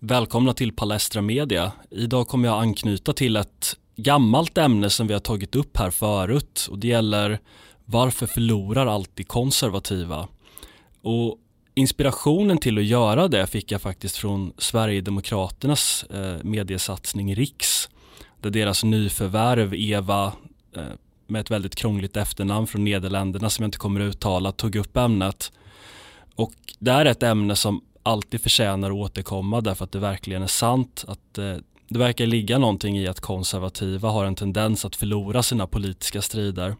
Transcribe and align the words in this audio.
Välkomna 0.00 0.54
till 0.54 0.72
Palestra 0.72 1.22
Media. 1.22 1.72
Idag 1.90 2.28
kommer 2.28 2.48
jag 2.48 2.62
anknyta 2.62 3.12
till 3.12 3.36
ett 3.36 3.76
gammalt 3.96 4.58
ämne 4.58 4.90
som 4.90 5.06
vi 5.06 5.12
har 5.12 5.20
tagit 5.20 5.56
upp 5.56 5.76
här 5.76 5.90
förut 5.90 6.68
och 6.70 6.78
det 6.78 6.88
gäller 6.88 7.38
varför 7.84 8.26
förlorar 8.26 8.86
alltid 8.86 9.28
konservativa? 9.28 10.28
Och 11.02 11.38
inspirationen 11.74 12.58
till 12.58 12.78
att 12.78 12.84
göra 12.84 13.28
det 13.28 13.46
fick 13.46 13.72
jag 13.72 13.82
faktiskt 13.82 14.16
från 14.16 14.52
Sverigedemokraternas 14.58 16.04
eh, 16.10 16.36
mediesatsning 16.42 17.34
Riks 17.34 17.88
där 18.40 18.50
deras 18.50 18.84
nyförvärv 18.84 19.74
Eva 19.74 20.32
eh, 20.76 20.82
med 21.26 21.40
ett 21.40 21.50
väldigt 21.50 21.74
krångligt 21.74 22.16
efternamn 22.16 22.66
från 22.66 22.84
Nederländerna 22.84 23.50
som 23.50 23.62
jag 23.62 23.68
inte 23.68 23.78
kommer 23.78 24.00
att 24.00 24.14
uttala 24.14 24.52
tog 24.52 24.76
upp 24.76 24.96
ämnet. 24.96 25.52
Och 26.34 26.54
det 26.78 26.90
är 26.90 27.04
ett 27.04 27.22
ämne 27.22 27.56
som 27.56 27.80
alltid 28.08 28.40
förtjänar 28.40 28.90
att 28.90 28.96
återkomma 28.96 29.60
därför 29.60 29.84
att 29.84 29.92
det 29.92 29.98
verkligen 29.98 30.42
är 30.42 30.46
sant 30.46 31.04
att 31.08 31.38
eh, 31.38 31.56
det 31.88 31.98
verkar 31.98 32.26
ligga 32.26 32.58
någonting 32.58 32.98
i 32.98 33.06
att 33.06 33.20
konservativa 33.20 34.08
har 34.08 34.24
en 34.24 34.34
tendens 34.34 34.84
att 34.84 34.96
förlora 34.96 35.42
sina 35.42 35.66
politiska 35.66 36.22
strider. 36.22 36.76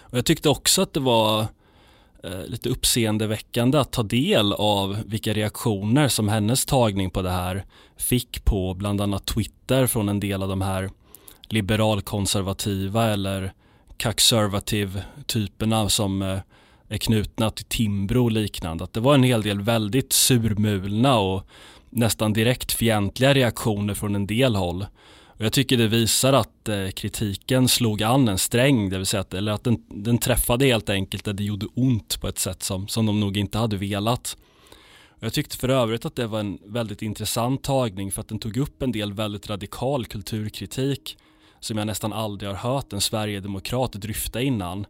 Och 0.00 0.18
jag 0.18 0.24
tyckte 0.24 0.48
också 0.48 0.82
att 0.82 0.92
det 0.92 1.00
var 1.00 1.40
eh, 2.24 2.46
lite 2.46 2.68
uppseendeväckande 2.68 3.78
att 3.78 3.92
ta 3.92 4.02
del 4.02 4.52
av 4.52 4.98
vilka 5.06 5.32
reaktioner 5.32 6.08
som 6.08 6.28
hennes 6.28 6.66
tagning 6.66 7.10
på 7.10 7.22
det 7.22 7.30
här 7.30 7.64
fick 7.96 8.44
på 8.44 8.74
bland 8.74 9.00
annat 9.00 9.26
Twitter 9.26 9.86
från 9.86 10.08
en 10.08 10.20
del 10.20 10.42
av 10.42 10.48
de 10.48 10.60
här 10.62 10.90
liberalkonservativa 11.48 13.12
eller 13.12 13.52
kaxervativ 13.96 15.02
typerna 15.26 15.88
som 15.88 16.22
eh, 16.22 16.38
är 16.92 16.98
knutna 16.98 17.50
till 17.50 17.64
Timbro 17.64 18.24
och 18.24 18.32
liknande. 18.32 18.84
Att 18.84 18.92
det 18.92 19.00
var 19.00 19.14
en 19.14 19.22
hel 19.22 19.42
del 19.42 19.60
väldigt 19.60 20.12
surmulna 20.12 21.18
och 21.18 21.46
nästan 21.90 22.32
direkt 22.32 22.72
fientliga 22.72 23.34
reaktioner 23.34 23.94
från 23.94 24.14
en 24.14 24.26
del 24.26 24.56
håll. 24.56 24.86
Och 25.26 25.44
jag 25.44 25.52
tycker 25.52 25.76
det 25.76 25.88
visar 25.88 26.32
att 26.32 26.68
eh, 26.68 26.88
kritiken 26.88 27.68
slog 27.68 28.02
an 28.02 28.28
en 28.28 28.38
sträng, 28.38 28.90
det 28.90 28.96
vill 28.96 29.06
säga 29.06 29.20
att, 29.20 29.34
eller 29.34 29.52
att 29.52 29.64
den, 29.64 29.82
den 29.88 30.18
träffade 30.18 30.66
helt 30.66 30.90
enkelt 30.90 31.24
där 31.24 31.32
det 31.32 31.44
gjorde 31.44 31.66
ont 31.74 32.20
på 32.20 32.28
ett 32.28 32.38
sätt 32.38 32.62
som, 32.62 32.88
som 32.88 33.06
de 33.06 33.20
nog 33.20 33.36
inte 33.36 33.58
hade 33.58 33.76
velat. 33.76 34.36
Och 35.08 35.22
jag 35.22 35.32
tyckte 35.32 35.56
för 35.56 35.68
övrigt 35.68 36.04
att 36.04 36.16
det 36.16 36.26
var 36.26 36.40
en 36.40 36.58
väldigt 36.66 37.02
intressant 37.02 37.62
tagning 37.62 38.12
för 38.12 38.20
att 38.20 38.28
den 38.28 38.38
tog 38.38 38.56
upp 38.56 38.82
en 38.82 38.92
del 38.92 39.12
väldigt 39.12 39.50
radikal 39.50 40.06
kulturkritik 40.06 41.16
som 41.60 41.78
jag 41.78 41.86
nästan 41.86 42.12
aldrig 42.12 42.50
har 42.50 42.56
hört 42.56 42.92
en 42.92 43.00
sverigedemokrat 43.00 43.92
dryfta 43.92 44.40
innan. 44.40 44.86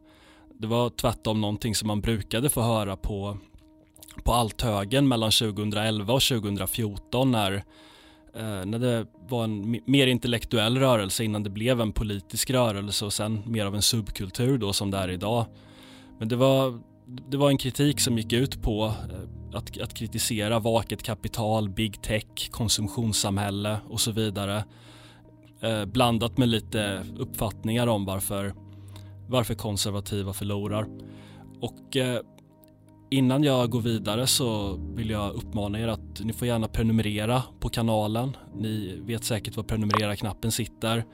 Det 0.63 0.69
var 0.69 0.91
tvärtom 0.91 1.41
någonting 1.41 1.75
som 1.75 1.89
man 1.89 2.01
brukade 2.01 2.51
få 2.51 2.61
höra 2.61 2.97
på, 2.97 3.39
på 4.25 4.33
Althögen 4.33 5.09
mellan 5.09 5.31
2011 5.31 6.15
och 6.15 6.23
2014 6.23 7.31
när, 7.33 7.53
eh, 8.35 8.65
när 8.65 8.79
det 8.79 9.07
var 9.29 9.45
en 9.45 9.81
mer 9.87 10.07
intellektuell 10.07 10.79
rörelse 10.79 11.25
innan 11.25 11.43
det 11.43 11.51
blev 11.51 11.81
en 11.81 11.93
politisk 11.93 12.51
rörelse 12.51 13.05
och 13.05 13.13
sen 13.13 13.43
mer 13.47 13.67
av 13.67 13.75
en 13.75 13.83
subkultur 13.83 14.59
då 14.59 14.73
som 14.73 14.91
det 14.91 14.99
är 14.99 15.11
idag. 15.11 15.47
Men 16.19 16.29
det 16.29 16.37
var, 16.37 16.81
det 17.07 17.37
var 17.37 17.49
en 17.49 17.59
kritik 17.59 18.01
som 18.01 18.19
gick 18.19 18.33
ut 18.33 18.63
på 18.63 18.85
eh, 18.85 19.59
att, 19.59 19.81
att 19.81 19.95
kritisera 19.95 20.59
vaket 20.59 21.03
kapital, 21.03 21.69
big 21.71 22.03
tech, 22.03 22.51
konsumtionssamhälle 22.51 23.77
och 23.89 24.01
så 24.01 24.13
vidare. 24.13 24.65
Eh, 25.61 25.85
blandat 25.85 26.39
med 26.39 26.49
lite 26.49 27.07
uppfattningar 27.19 27.87
om 27.87 28.05
varför 28.05 28.55
varför 29.33 29.55
konservativa 29.55 30.33
förlorar. 30.33 30.87
Och 31.61 31.97
eh, 31.97 32.21
innan 33.11 33.45
jag 33.45 33.71
går 33.71 33.81
vidare 33.81 34.27
så 34.27 34.77
vill 34.95 35.11
jag 35.11 35.35
uppmana 35.35 35.81
er 35.81 35.89
att 35.89 36.21
ni 36.21 36.33
får 36.33 36.49
gärna 36.49 36.69
prenumerera 36.69 37.43
på 37.61 37.69
kanalen. 37.69 38.37
Ni 38.55 39.01
vet 39.01 39.25
säkert 39.25 39.57
var 39.57 39.65
prenumerera-knappen 39.65 40.53
sitter. 40.53 41.05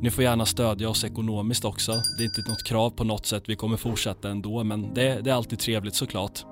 Ni 0.00 0.10
får 0.10 0.24
gärna 0.24 0.46
stödja 0.46 0.88
oss 0.88 1.04
ekonomiskt 1.04 1.64
också. 1.64 1.92
Det 1.92 2.22
är 2.22 2.24
inte 2.24 2.50
något 2.50 2.64
krav 2.64 2.90
på 2.90 3.04
något 3.04 3.26
sätt. 3.26 3.42
Vi 3.46 3.56
kommer 3.56 3.76
fortsätta 3.76 4.30
ändå, 4.30 4.64
men 4.64 4.94
det, 4.94 5.20
det 5.20 5.30
är 5.30 5.34
alltid 5.34 5.58
trevligt 5.58 5.94
såklart. 5.94 6.44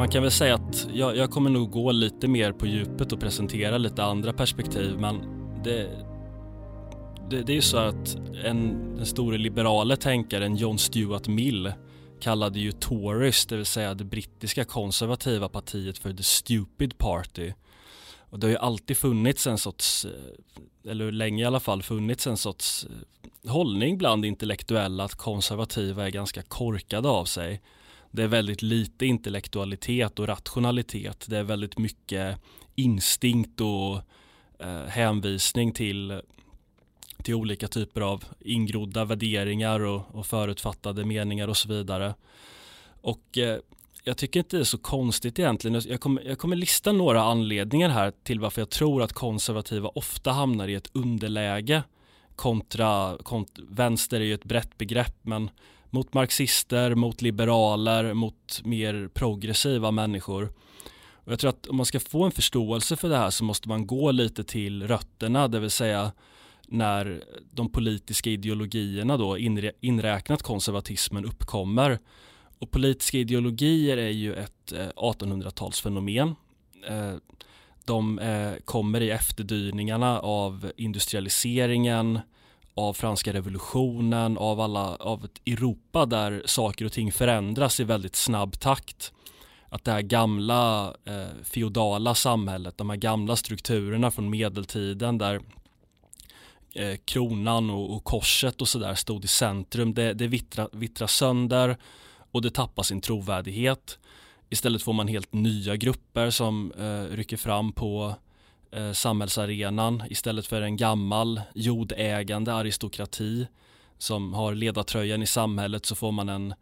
Man 0.00 0.08
kan 0.10 0.22
väl 0.22 0.32
säga 0.32 0.54
att 0.54 0.88
jag, 0.92 1.16
jag, 1.16 1.30
kommer 1.30 1.50
nog 1.50 1.70
gå 1.70 1.92
lite 1.92 2.28
mer 2.28 2.52
på 2.52 2.66
djupet 2.66 3.12
och 3.12 3.20
presentera 3.20 3.78
lite 3.78 4.04
andra 4.04 4.32
perspektiv 4.32 4.98
men 4.98 5.20
det, 5.64 5.90
det, 7.30 7.42
det 7.42 7.52
är 7.52 7.54
ju 7.54 7.62
så 7.62 7.76
att 7.76 8.16
en, 8.44 8.94
den 8.96 9.06
store 9.06 9.38
liberale 9.38 9.96
tänkaren 9.96 10.56
John 10.56 10.78
Stuart 10.78 11.28
Mill 11.28 11.72
kallade 12.20 12.60
ju 12.60 12.72
Tories, 12.72 13.46
det 13.46 13.56
vill 13.56 13.66
säga 13.66 13.94
det 13.94 14.04
brittiska 14.04 14.64
konservativa 14.64 15.48
partiet 15.48 15.98
för 15.98 16.12
the 16.12 16.22
stupid 16.22 16.98
party. 16.98 17.52
Och 18.30 18.38
det 18.38 18.46
har 18.46 18.50
ju 18.52 18.58
alltid 18.58 18.96
funnits 18.96 19.46
en 19.46 19.58
sorts, 19.58 20.04
eh, 20.04 20.90
eller 20.90 21.12
länge 21.12 21.42
i 21.42 21.46
alla 21.46 21.60
fall 21.60 21.82
funnits 21.82 22.26
en 22.26 22.36
sorts 22.36 22.86
eh, 23.44 23.50
hållning 23.50 23.98
bland 23.98 24.24
intellektuella 24.24 25.04
att 25.04 25.14
konservativa 25.14 26.06
är 26.06 26.10
ganska 26.10 26.42
korkade 26.42 27.08
av 27.08 27.24
sig. 27.24 27.60
Det 28.10 28.22
är 28.22 28.26
väldigt 28.26 28.62
lite 28.62 29.06
intellektualitet 29.06 30.18
och 30.18 30.28
rationalitet. 30.28 31.26
Det 31.28 31.38
är 31.38 31.42
väldigt 31.42 31.78
mycket 31.78 32.38
instinkt 32.74 33.60
och 33.60 33.96
eh, 34.58 34.84
hänvisning 34.86 35.72
till, 35.72 36.20
till 37.22 37.34
olika 37.34 37.68
typer 37.68 38.00
av 38.00 38.24
ingrodda 38.40 39.04
värderingar 39.04 39.80
och, 39.80 40.02
och 40.12 40.26
förutfattade 40.26 41.04
meningar 41.04 41.48
och 41.48 41.56
så 41.56 41.68
vidare. 41.68 42.14
Och 43.00 43.38
eh, 43.38 43.58
jag 44.04 44.16
tycker 44.16 44.40
inte 44.40 44.56
det 44.56 44.62
är 44.62 44.64
så 44.64 44.78
konstigt 44.78 45.38
egentligen. 45.38 45.82
Jag 45.88 46.00
kommer, 46.00 46.22
jag 46.22 46.38
kommer 46.38 46.56
lista 46.56 46.92
några 46.92 47.22
anledningar 47.22 47.88
här 47.88 48.12
till 48.22 48.40
varför 48.40 48.60
jag 48.60 48.70
tror 48.70 49.02
att 49.02 49.12
konservativa 49.12 49.88
ofta 49.88 50.32
hamnar 50.32 50.68
i 50.68 50.74
ett 50.74 50.90
underläge 50.92 51.82
kontra, 52.36 53.18
kont, 53.22 53.58
vänster 53.68 54.20
är 54.20 54.24
ju 54.24 54.34
ett 54.34 54.44
brett 54.44 54.78
begrepp 54.78 55.16
men 55.22 55.50
mot 55.90 56.14
marxister, 56.14 56.94
mot 56.94 57.22
liberaler, 57.22 58.14
mot 58.14 58.60
mer 58.64 59.08
progressiva 59.14 59.90
människor. 59.90 60.52
Och 61.14 61.32
jag 61.32 61.38
tror 61.38 61.50
att 61.50 61.66
om 61.66 61.76
man 61.76 61.86
ska 61.86 62.00
få 62.00 62.24
en 62.24 62.32
förståelse 62.32 62.96
för 62.96 63.08
det 63.08 63.16
här 63.16 63.30
så 63.30 63.44
måste 63.44 63.68
man 63.68 63.86
gå 63.86 64.10
lite 64.10 64.44
till 64.44 64.86
rötterna, 64.88 65.48
det 65.48 65.60
vill 65.60 65.70
säga 65.70 66.12
när 66.68 67.24
de 67.50 67.72
politiska 67.72 68.30
ideologierna 68.30 69.16
då 69.16 69.38
inräknat 69.80 70.42
konservatismen 70.42 71.24
uppkommer. 71.24 71.98
Och 72.58 72.70
politiska 72.70 73.18
ideologier 73.18 73.96
är 73.96 74.10
ju 74.10 74.34
ett 74.34 74.72
eh, 74.72 74.88
1800-talsfenomen. 74.88 76.34
Eh, 76.88 77.14
de 77.84 78.18
eh, 78.18 78.52
kommer 78.64 79.00
i 79.00 79.10
efterdyningarna 79.10 80.20
av 80.20 80.72
industrialiseringen, 80.76 82.18
av 82.74 82.92
franska 82.92 83.32
revolutionen, 83.32 84.38
av, 84.38 84.60
alla, 84.60 84.96
av 84.96 85.24
ett 85.24 85.40
Europa 85.46 86.06
där 86.06 86.42
saker 86.46 86.84
och 86.84 86.92
ting 86.92 87.12
förändras 87.12 87.80
i 87.80 87.84
väldigt 87.84 88.16
snabb 88.16 88.60
takt. 88.60 89.12
Att 89.68 89.84
det 89.84 89.92
här 89.92 90.02
gamla 90.02 90.94
eh, 91.04 91.44
feodala 91.44 92.14
samhället, 92.14 92.78
de 92.78 92.90
här 92.90 92.96
gamla 92.96 93.36
strukturerna 93.36 94.10
från 94.10 94.30
medeltiden 94.30 95.18
där 95.18 95.40
eh, 96.74 96.96
kronan 97.04 97.70
och, 97.70 97.94
och, 97.94 98.04
korset 98.04 98.60
och 98.60 98.68
sådär 98.68 98.94
stod 98.94 99.24
i 99.24 99.28
centrum, 99.28 99.94
det, 99.94 100.14
det 100.14 100.26
vittrar, 100.26 100.68
vittrar 100.72 101.06
sönder 101.06 101.76
och 102.30 102.42
det 102.42 102.50
tappar 102.50 102.82
sin 102.82 103.00
trovärdighet. 103.00 103.98
Istället 104.50 104.82
får 104.82 104.92
man 104.92 105.08
helt 105.08 105.32
nya 105.32 105.76
grupper 105.76 106.30
som 106.30 106.72
eh, 106.72 107.16
rycker 107.16 107.36
fram 107.36 107.72
på 107.72 108.14
eh, 108.72 108.92
samhällsarenan 108.92 110.02
istället 110.10 110.46
för 110.46 110.62
en 110.62 110.76
gammal 110.76 111.40
jordägande 111.54 112.54
aristokrati 112.54 113.46
som 113.98 114.34
har 114.34 114.54
ledartröjan 114.54 115.22
i 115.22 115.26
samhället 115.26 115.86
så 115.86 115.94
får 115.94 116.12
man 116.12 116.28
en, 116.28 116.54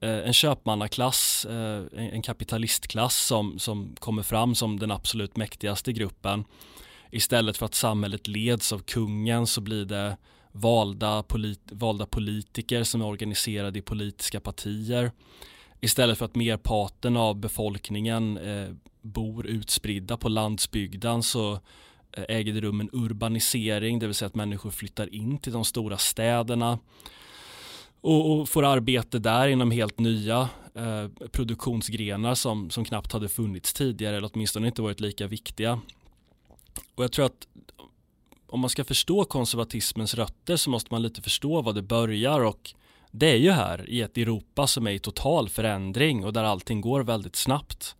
eh, 0.00 0.10
en 0.10 0.32
köpmannaklass, 0.32 1.44
eh, 1.44 1.84
en 1.96 2.22
kapitalistklass 2.22 3.26
som, 3.26 3.58
som 3.58 3.94
kommer 3.98 4.22
fram 4.22 4.54
som 4.54 4.78
den 4.78 4.90
absolut 4.90 5.36
mäktigaste 5.36 5.92
gruppen. 5.92 6.44
Istället 7.10 7.56
för 7.56 7.66
att 7.66 7.74
samhället 7.74 8.28
leds 8.28 8.72
av 8.72 8.78
kungen 8.78 9.46
så 9.46 9.60
blir 9.60 9.84
det 9.84 10.16
valda, 10.52 11.22
polit, 11.22 11.60
valda 11.72 12.06
politiker 12.06 12.82
som 12.82 13.00
är 13.00 13.06
organiserade 13.06 13.78
i 13.78 13.82
politiska 13.82 14.40
partier. 14.40 15.12
Istället 15.80 16.18
för 16.18 16.24
att 16.24 16.34
merparten 16.34 17.16
av 17.16 17.36
befolkningen 17.36 18.38
eh, 18.38 18.68
bor 19.06 19.46
utspridda 19.46 20.16
på 20.16 20.28
landsbygden 20.28 21.22
så 21.22 21.52
eh, 22.12 22.24
äger 22.28 22.52
det 22.52 22.60
rum 22.60 22.80
en 22.80 22.90
urbanisering, 22.92 23.98
det 23.98 24.06
vill 24.06 24.14
säga 24.14 24.26
att 24.26 24.34
människor 24.34 24.70
flyttar 24.70 25.14
in 25.14 25.38
till 25.38 25.52
de 25.52 25.64
stora 25.64 25.98
städerna 25.98 26.78
och, 28.00 28.40
och 28.40 28.48
får 28.48 28.64
arbete 28.64 29.18
där 29.18 29.48
inom 29.48 29.70
helt 29.70 29.98
nya 29.98 30.48
eh, 30.74 31.08
produktionsgrenar 31.32 32.34
som, 32.34 32.70
som 32.70 32.84
knappt 32.84 33.12
hade 33.12 33.28
funnits 33.28 33.72
tidigare 33.72 34.16
eller 34.16 34.30
åtminstone 34.34 34.66
inte 34.66 34.82
varit 34.82 35.00
lika 35.00 35.26
viktiga. 35.26 35.80
Och 36.94 37.04
jag 37.04 37.12
tror 37.12 37.26
att 37.26 37.46
om 38.46 38.60
man 38.60 38.70
ska 38.70 38.84
förstå 38.84 39.24
konservatismens 39.24 40.14
rötter 40.14 40.56
så 40.56 40.70
måste 40.70 40.94
man 40.94 41.02
lite 41.02 41.22
förstå 41.22 41.62
vad 41.62 41.74
det 41.74 41.82
börjar 41.82 42.40
och 42.40 42.74
det 43.10 43.30
är 43.30 43.36
ju 43.36 43.50
här 43.50 43.90
i 43.90 44.02
ett 44.02 44.18
Europa 44.18 44.66
som 44.66 44.86
är 44.86 44.90
i 44.90 44.98
total 44.98 45.48
förändring 45.48 46.24
och 46.24 46.32
där 46.32 46.44
allting 46.44 46.80
går 46.80 47.00
väldigt 47.00 47.36
snabbt. 47.36 47.96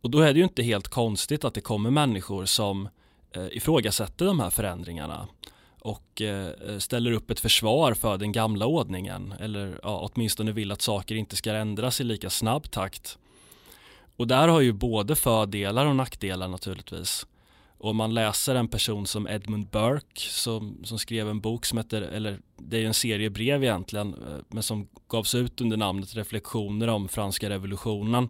Och 0.00 0.10
då 0.10 0.20
är 0.20 0.32
det 0.32 0.38
ju 0.38 0.44
inte 0.44 0.62
helt 0.62 0.88
konstigt 0.88 1.44
att 1.44 1.54
det 1.54 1.60
kommer 1.60 1.90
människor 1.90 2.44
som 2.44 2.88
eh, 3.32 3.46
ifrågasätter 3.50 4.26
de 4.26 4.40
här 4.40 4.50
förändringarna 4.50 5.28
och 5.80 6.22
eh, 6.22 6.78
ställer 6.78 7.12
upp 7.12 7.30
ett 7.30 7.40
försvar 7.40 7.94
för 7.94 8.18
den 8.18 8.32
gamla 8.32 8.66
ordningen 8.66 9.34
eller 9.40 9.80
ja, 9.82 10.10
åtminstone 10.12 10.52
vill 10.52 10.72
att 10.72 10.82
saker 10.82 11.14
inte 11.14 11.36
ska 11.36 11.52
ändras 11.54 12.00
i 12.00 12.04
lika 12.04 12.30
snabb 12.30 12.70
takt. 12.70 13.18
Och 14.16 14.26
där 14.26 14.48
har 14.48 14.60
ju 14.60 14.72
både 14.72 15.16
fördelar 15.16 15.86
och 15.86 15.96
nackdelar 15.96 16.48
naturligtvis. 16.48 17.26
Och 17.78 17.90
om 17.90 17.96
man 17.96 18.14
läser 18.14 18.54
en 18.54 18.68
person 18.68 19.06
som 19.06 19.28
Edmund 19.28 19.66
Burke 19.70 20.20
som, 20.20 20.80
som 20.84 20.98
skrev 20.98 21.28
en 21.28 21.40
bok 21.40 21.66
som 21.66 21.78
heter, 21.78 22.02
eller 22.02 22.38
det 22.56 22.82
är 22.82 22.86
en 22.86 22.94
serie 22.94 23.30
brev 23.30 23.64
egentligen, 23.64 24.14
eh, 24.14 24.38
men 24.48 24.62
som 24.62 24.88
gavs 25.08 25.34
ut 25.34 25.60
under 25.60 25.76
namnet 25.76 26.14
Reflektioner 26.14 26.88
om 26.88 27.08
franska 27.08 27.50
revolutionen. 27.50 28.28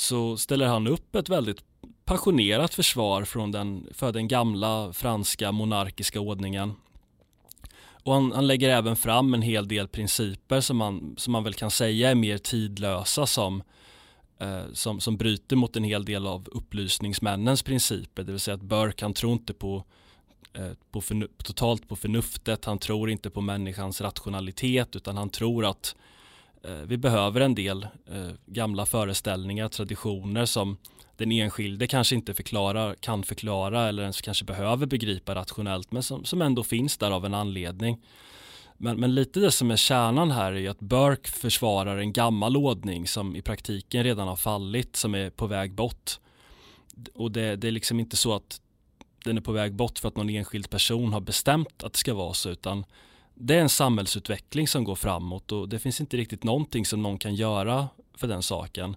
Så 0.00 0.36
ställer 0.36 0.66
han 0.66 0.86
upp 0.86 1.14
ett 1.14 1.28
väldigt 1.28 1.64
passionerat 2.04 2.74
försvar 2.74 3.24
från 3.24 3.52
den, 3.52 3.86
för 3.92 4.12
den 4.12 4.28
gamla 4.28 4.92
franska 4.92 5.52
monarkiska 5.52 6.20
ordningen. 6.20 6.72
Och 8.04 8.14
han, 8.14 8.32
han, 8.32 8.46
lägger 8.46 8.68
även 8.68 8.96
fram 8.96 9.34
en 9.34 9.42
hel 9.42 9.68
del 9.68 9.88
principer 9.88 10.60
som 10.60 10.76
man, 10.76 11.14
som 11.16 11.32
man 11.32 11.44
väl 11.44 11.54
kan 11.54 11.70
säga 11.70 12.10
är 12.10 12.14
mer 12.14 12.38
tidlösa 12.38 13.26
som 13.26 13.62
eh, 14.38 14.62
som, 14.72 15.00
som 15.00 15.16
bryter 15.16 15.56
mot 15.56 15.76
en 15.76 15.84
hel 15.84 16.04
del 16.04 16.26
av 16.26 16.48
upplysningsmännens 16.52 17.62
principer, 17.62 18.22
det 18.22 18.32
vill 18.32 18.40
säga 18.40 18.54
att 18.54 18.62
Burke 18.62 19.04
han 19.04 19.14
tror 19.14 19.32
inte 19.32 19.54
på, 19.54 19.84
eh, 20.52 20.72
på 20.90 21.02
totalt 21.42 21.88
på 21.88 21.96
förnuftet, 21.96 22.64
han 22.64 22.78
tror 22.78 23.10
inte 23.10 23.30
på 23.30 23.40
människans 23.40 24.00
rationalitet 24.00 24.96
utan 24.96 25.16
han 25.16 25.30
tror 25.30 25.64
att 25.64 25.94
eh, 25.96 26.19
Eh, 26.64 26.72
vi 26.72 26.96
behöver 26.96 27.40
en 27.40 27.54
del 27.54 27.82
eh, 27.82 28.30
gamla 28.46 28.86
föreställningar, 28.86 29.68
traditioner 29.68 30.46
som 30.46 30.76
den 31.16 31.32
enskilde 31.32 31.86
kanske 31.86 32.14
inte 32.14 32.34
förklarar, 32.34 32.94
kan 32.94 33.22
förklara 33.22 33.88
eller 33.88 34.02
ens 34.02 34.20
kanske 34.20 34.44
behöver 34.44 34.86
begripa 34.86 35.34
rationellt 35.34 35.92
men 35.92 36.02
som, 36.02 36.24
som 36.24 36.42
ändå 36.42 36.62
finns 36.62 36.96
där 36.96 37.10
av 37.10 37.24
en 37.24 37.34
anledning. 37.34 38.02
Men, 38.76 39.00
men 39.00 39.14
lite 39.14 39.40
det 39.40 39.50
som 39.50 39.70
är 39.70 39.76
kärnan 39.76 40.30
här 40.30 40.52
är 40.52 40.56
ju 40.56 40.68
att 40.68 40.80
Burke 40.80 41.30
försvarar 41.30 41.96
en 41.96 42.12
gammal 42.12 42.56
ordning 42.56 43.06
som 43.06 43.36
i 43.36 43.42
praktiken 43.42 44.04
redan 44.04 44.28
har 44.28 44.36
fallit, 44.36 44.96
som 44.96 45.14
är 45.14 45.30
på 45.30 45.46
väg 45.46 45.74
bort. 45.74 46.18
Och 47.14 47.32
det, 47.32 47.56
det 47.56 47.68
är 47.68 47.72
liksom 47.72 48.00
inte 48.00 48.16
så 48.16 48.34
att 48.34 48.60
den 49.24 49.36
är 49.36 49.40
på 49.40 49.52
väg 49.52 49.74
bort 49.74 49.98
för 49.98 50.08
att 50.08 50.16
någon 50.16 50.30
enskild 50.30 50.70
person 50.70 51.12
har 51.12 51.20
bestämt 51.20 51.82
att 51.82 51.92
det 51.92 51.98
ska 51.98 52.14
vara 52.14 52.34
så, 52.34 52.50
utan 52.50 52.84
det 53.40 53.54
är 53.54 53.60
en 53.60 53.68
samhällsutveckling 53.68 54.68
som 54.68 54.84
går 54.84 54.94
framåt 54.94 55.52
och 55.52 55.68
det 55.68 55.78
finns 55.78 56.00
inte 56.00 56.16
riktigt 56.16 56.44
någonting 56.44 56.86
som 56.86 57.02
någon 57.02 57.18
kan 57.18 57.34
göra 57.34 57.88
för 58.14 58.26
den 58.28 58.42
saken. 58.42 58.96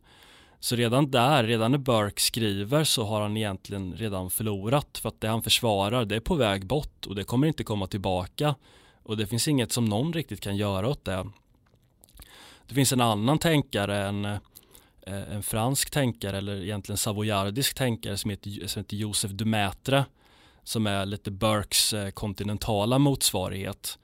Så 0.60 0.76
redan 0.76 1.12
där, 1.12 1.44
redan 1.44 1.72
när 1.72 1.78
Burke 1.78 2.22
skriver 2.22 2.84
så 2.84 3.04
har 3.04 3.22
han 3.22 3.38
egentligen 3.38 3.94
redan 3.94 4.30
förlorat 4.30 4.98
för 4.98 5.10
att 5.10 5.22
det 5.22 5.28
han 5.28 5.44
försvarar 5.44 6.06
det 6.06 6.16
är 6.16 6.20
på 6.20 6.36
väg 6.36 6.66
bort 6.66 7.06
och 7.06 7.16
det 7.16 7.24
kommer 7.24 7.48
inte 7.48 7.64
komma 7.64 7.88
tillbaka 7.88 8.56
och 9.04 9.18
det 9.18 9.28
finns 9.28 9.48
inget 9.48 9.72
som 9.72 9.86
någon 9.86 10.14
riktigt 10.14 10.42
kan 10.42 10.58
göra 10.58 10.90
åt 10.90 11.06
det. 11.06 11.26
Det 12.68 12.76
finns 12.76 12.94
en 12.94 13.02
annan 13.02 13.40
tänkare, 13.40 14.08
en, 14.08 14.26
eh, 14.26 14.38
en 15.08 15.44
fransk 15.44 15.90
tänkare 15.92 16.38
eller 16.38 16.64
egentligen 16.64 16.98
savoyardisk 16.98 17.76
tänkare 17.76 18.18
som 18.18 18.30
heter, 18.30 18.68
som 18.68 18.80
heter 18.80 18.96
Josef 18.96 19.32
Dumetre 19.32 20.06
som 20.64 20.88
är 20.88 21.06
lite 21.06 21.32
Burkes 21.32 21.94
eh, 21.94 22.10
kontinentala 22.10 23.00
motsvarighet. 23.00 23.98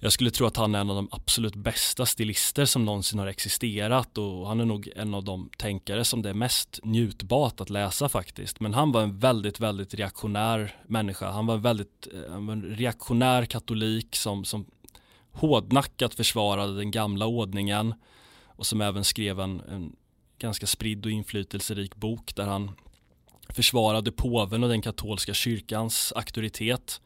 Jag 0.00 0.12
skulle 0.12 0.30
tro 0.30 0.46
att 0.46 0.56
han 0.56 0.74
är 0.74 0.80
en 0.80 0.90
av 0.90 0.96
de 0.96 1.08
absolut 1.10 1.56
bästa 1.56 2.06
stilister 2.06 2.64
som 2.64 2.84
någonsin 2.84 3.18
har 3.18 3.26
existerat 3.26 4.18
och 4.18 4.48
han 4.48 4.60
är 4.60 4.64
nog 4.64 4.90
en 4.96 5.14
av 5.14 5.24
de 5.24 5.50
tänkare 5.56 6.04
som 6.04 6.22
det 6.22 6.30
är 6.30 6.34
mest 6.34 6.80
njutbart 6.82 7.60
att 7.60 7.70
läsa 7.70 8.08
faktiskt. 8.08 8.60
Men 8.60 8.74
han 8.74 8.92
var 8.92 9.02
en 9.02 9.18
väldigt, 9.18 9.60
väldigt 9.60 9.94
reaktionär 9.94 10.76
människa. 10.86 11.30
Han 11.30 11.46
var 11.46 11.54
en 11.54 11.62
väldigt 11.62 12.08
eh, 12.14 12.32
han 12.32 12.46
var 12.46 12.52
en 12.52 12.62
reaktionär 12.62 13.44
katolik 13.44 14.16
som, 14.16 14.44
som 14.44 14.66
hårdnackat 15.32 16.14
försvarade 16.14 16.76
den 16.76 16.90
gamla 16.90 17.26
ordningen 17.26 17.94
och 18.44 18.66
som 18.66 18.80
även 18.80 19.04
skrev 19.04 19.40
en, 19.40 19.60
en 19.60 19.96
ganska 20.38 20.66
spridd 20.66 21.06
och 21.06 21.12
inflytelserik 21.12 21.96
bok 21.96 22.34
där 22.36 22.46
han 22.46 22.70
försvarade 23.48 24.12
påven 24.12 24.62
och 24.62 24.68
den 24.68 24.82
katolska 24.82 25.34
kyrkans 25.34 26.12
auktoritet. 26.16 27.00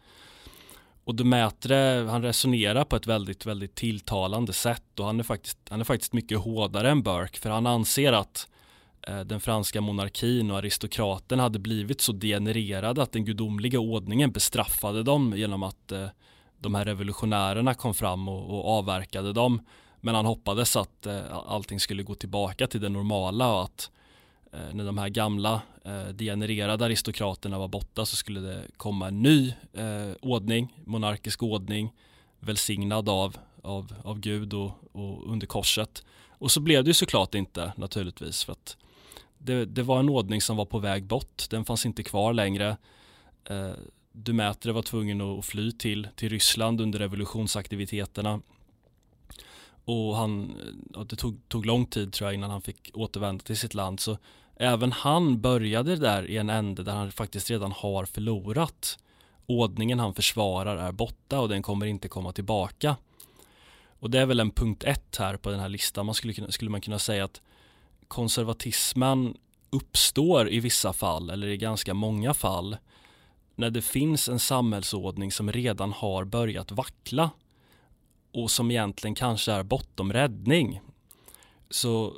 Och 1.05 1.15
Demetre, 1.15 2.07
han 2.11 2.23
resonerar 2.23 2.85
på 2.85 2.97
ett 2.97 3.07
väldigt, 3.07 3.47
väldigt 3.47 3.75
tilltalande 3.75 4.53
sätt 4.53 5.01
och 5.01 5.07
han 5.07 5.21
är 5.21 5.25
faktiskt, 5.25 5.59
han 5.69 5.81
är 5.81 5.85
faktiskt 5.85 6.13
mycket 6.13 6.39
hårdare 6.39 6.91
än 6.91 7.03
Burke 7.03 7.39
för 7.39 7.51
han 7.51 7.67
anser 7.67 8.13
att 8.13 8.49
eh, 9.09 9.21
den 9.21 9.41
franska 9.41 9.81
monarkin 9.81 10.51
och 10.51 10.59
aristokraten 10.59 11.39
hade 11.39 11.59
blivit 11.59 12.01
så 12.01 12.13
degenererade 12.13 13.03
att 13.03 13.13
den 13.13 13.25
gudomliga 13.25 13.81
ordningen 13.81 14.33
bestraffade 14.33 15.03
dem 15.03 15.35
genom 15.37 15.63
att 15.63 15.93
eh, 15.93 16.07
de 16.59 16.75
här 16.75 16.85
revolutionärerna 16.85 17.75
kom 17.75 17.95
fram 17.95 18.29
och, 18.29 18.51
och 18.51 18.79
avverkade 18.79 19.33
dem. 19.33 19.61
Men 20.01 20.15
han 20.15 20.27
hoppades 20.27 20.77
att 20.77 21.07
eh, 21.07 21.37
allting 21.47 21.81
skulle 21.81 22.03
gå 22.03 22.15
tillbaka 22.15 22.67
till 22.67 22.81
det 22.81 22.89
normala 22.89 23.55
och 23.55 23.63
att 23.63 23.91
Eh, 24.53 24.75
när 24.75 24.85
de 24.85 24.99
här 24.99 25.09
gamla 25.09 25.63
eh, 25.85 26.09
degenererade 26.09 26.85
aristokraterna 26.85 27.59
var 27.59 27.69
borta 27.69 28.07
så 28.07 28.17
skulle 28.17 28.41
det 28.41 28.63
komma 28.77 29.09
en 29.09 29.23
ny 29.23 29.55
eh, 29.73 30.13
ordning, 30.21 30.83
monarkisk 30.85 31.43
ordning, 31.43 31.93
välsignad 32.41 33.09
av, 33.09 33.37
av, 33.63 33.95
av 34.05 34.21
Gud 34.21 34.55
och, 34.55 34.71
och 34.93 35.33
under 35.33 35.47
korset. 35.47 36.05
Och 36.29 36.51
så 36.51 36.61
blev 36.61 36.85
det 36.85 36.91
ju 36.91 36.95
såklart 36.95 37.35
inte 37.35 37.73
naturligtvis 37.77 38.45
för 38.45 38.53
att 38.53 38.77
det, 39.39 39.65
det, 39.65 39.83
var 39.83 40.01
en 40.01 40.09
ordning 40.09 40.41
som 40.41 40.57
var 40.57 40.65
på 40.65 40.79
väg 40.79 41.05
bort, 41.05 41.51
den 41.51 41.65
fanns 41.65 41.87
inte 41.87 42.03
kvar 42.03 42.33
längre. 42.33 42.77
Eh, 43.45 43.73
Dumätre 44.13 44.73
var 44.73 44.83
tvungen 44.83 45.21
att 45.21 45.45
fly 45.45 45.73
till, 45.73 46.09
till 46.17 46.29
Ryssland 46.29 46.81
under 46.81 46.99
revolutionsaktiviteterna. 46.99 48.41
Och 49.85 50.17
han, 50.17 50.55
det 51.09 51.17
tog, 51.17 51.49
tog 51.49 51.67
lång 51.67 51.87
tid 51.87 52.13
tror 52.13 52.29
jag 52.29 52.35
innan 52.35 52.51
han 52.51 52.63
fick 52.63 52.91
återvända 52.95 53.45
till 53.45 53.57
sitt 53.57 53.75
land. 53.75 54.01
Så 54.01 54.19
Även 54.63 54.93
han 54.93 55.41
började 55.41 55.97
där 55.97 56.31
i 56.31 56.37
en 56.37 56.51
ände 56.51 56.83
där 56.83 56.93
han 56.93 57.13
faktiskt 57.13 57.51
redan 57.51 57.73
har 57.73 58.05
förlorat. 58.05 58.99
Ordningen 59.47 59.99
han 59.99 60.15
försvarar 60.15 60.77
är 60.77 60.93
borta 60.93 61.41
och 61.41 61.49
den 61.49 61.63
kommer 61.63 61.87
inte 61.87 62.09
komma 62.09 62.33
tillbaka. 62.33 62.97
Och 64.01 64.11
det 64.11 64.21
är 64.21 64.27
väl 64.27 64.41
en 64.41 64.51
punkt 64.51 64.85
ett 64.85 65.17
här 65.17 65.37
på 65.37 65.51
den 65.51 65.61
här 65.61 65.69
listan. 65.69 66.07
Man 66.07 66.15
skulle, 66.15 66.53
skulle 66.53 66.71
man 66.71 66.81
kunna 66.81 66.99
säga 66.99 67.25
att 67.25 67.41
konservatismen 68.09 69.37
uppstår 69.71 70.51
i 70.51 70.61
vissa 70.61 70.93
fall, 70.93 71.31
eller 71.31 71.47
i 71.47 71.57
ganska 71.57 71.95
många 71.95 72.35
fall, 72.35 72.77
när 73.55 73.71
det 73.71 73.83
finns 73.83 74.29
en 74.29 74.39
samhällsordning 74.39 75.33
som 75.33 75.53
redan 75.53 75.93
har 75.93 76.25
börjat 76.25 76.71
vackla 76.71 77.31
och 78.33 78.51
som 78.51 78.71
egentligen 78.71 79.15
kanske 79.15 79.53
är 79.53 79.63
bortom 79.63 80.13
räddning. 80.13 80.81
Så 81.71 82.15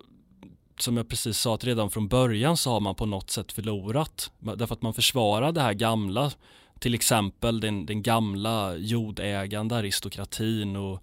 som 0.79 0.97
jag 0.97 1.09
precis 1.09 1.39
sa, 1.39 1.55
att 1.55 1.65
redan 1.65 1.91
från 1.91 2.09
början 2.09 2.57
så 2.57 2.71
har 2.71 2.81
man 2.81 2.95
på 2.95 3.07
något 3.07 3.31
sätt 3.31 3.53
förlorat. 3.53 4.31
Därför 4.39 4.75
att 4.75 4.83
man 4.83 4.95
försvarar 4.95 5.53
det 5.53 5.61
här 5.61 5.73
gamla, 5.73 6.33
till 6.79 6.95
exempel 6.95 7.61
den, 7.61 7.87
den 7.87 8.03
gamla 8.03 8.77
jordägande 8.77 9.77
aristokratin 9.77 10.77
och 10.77 11.03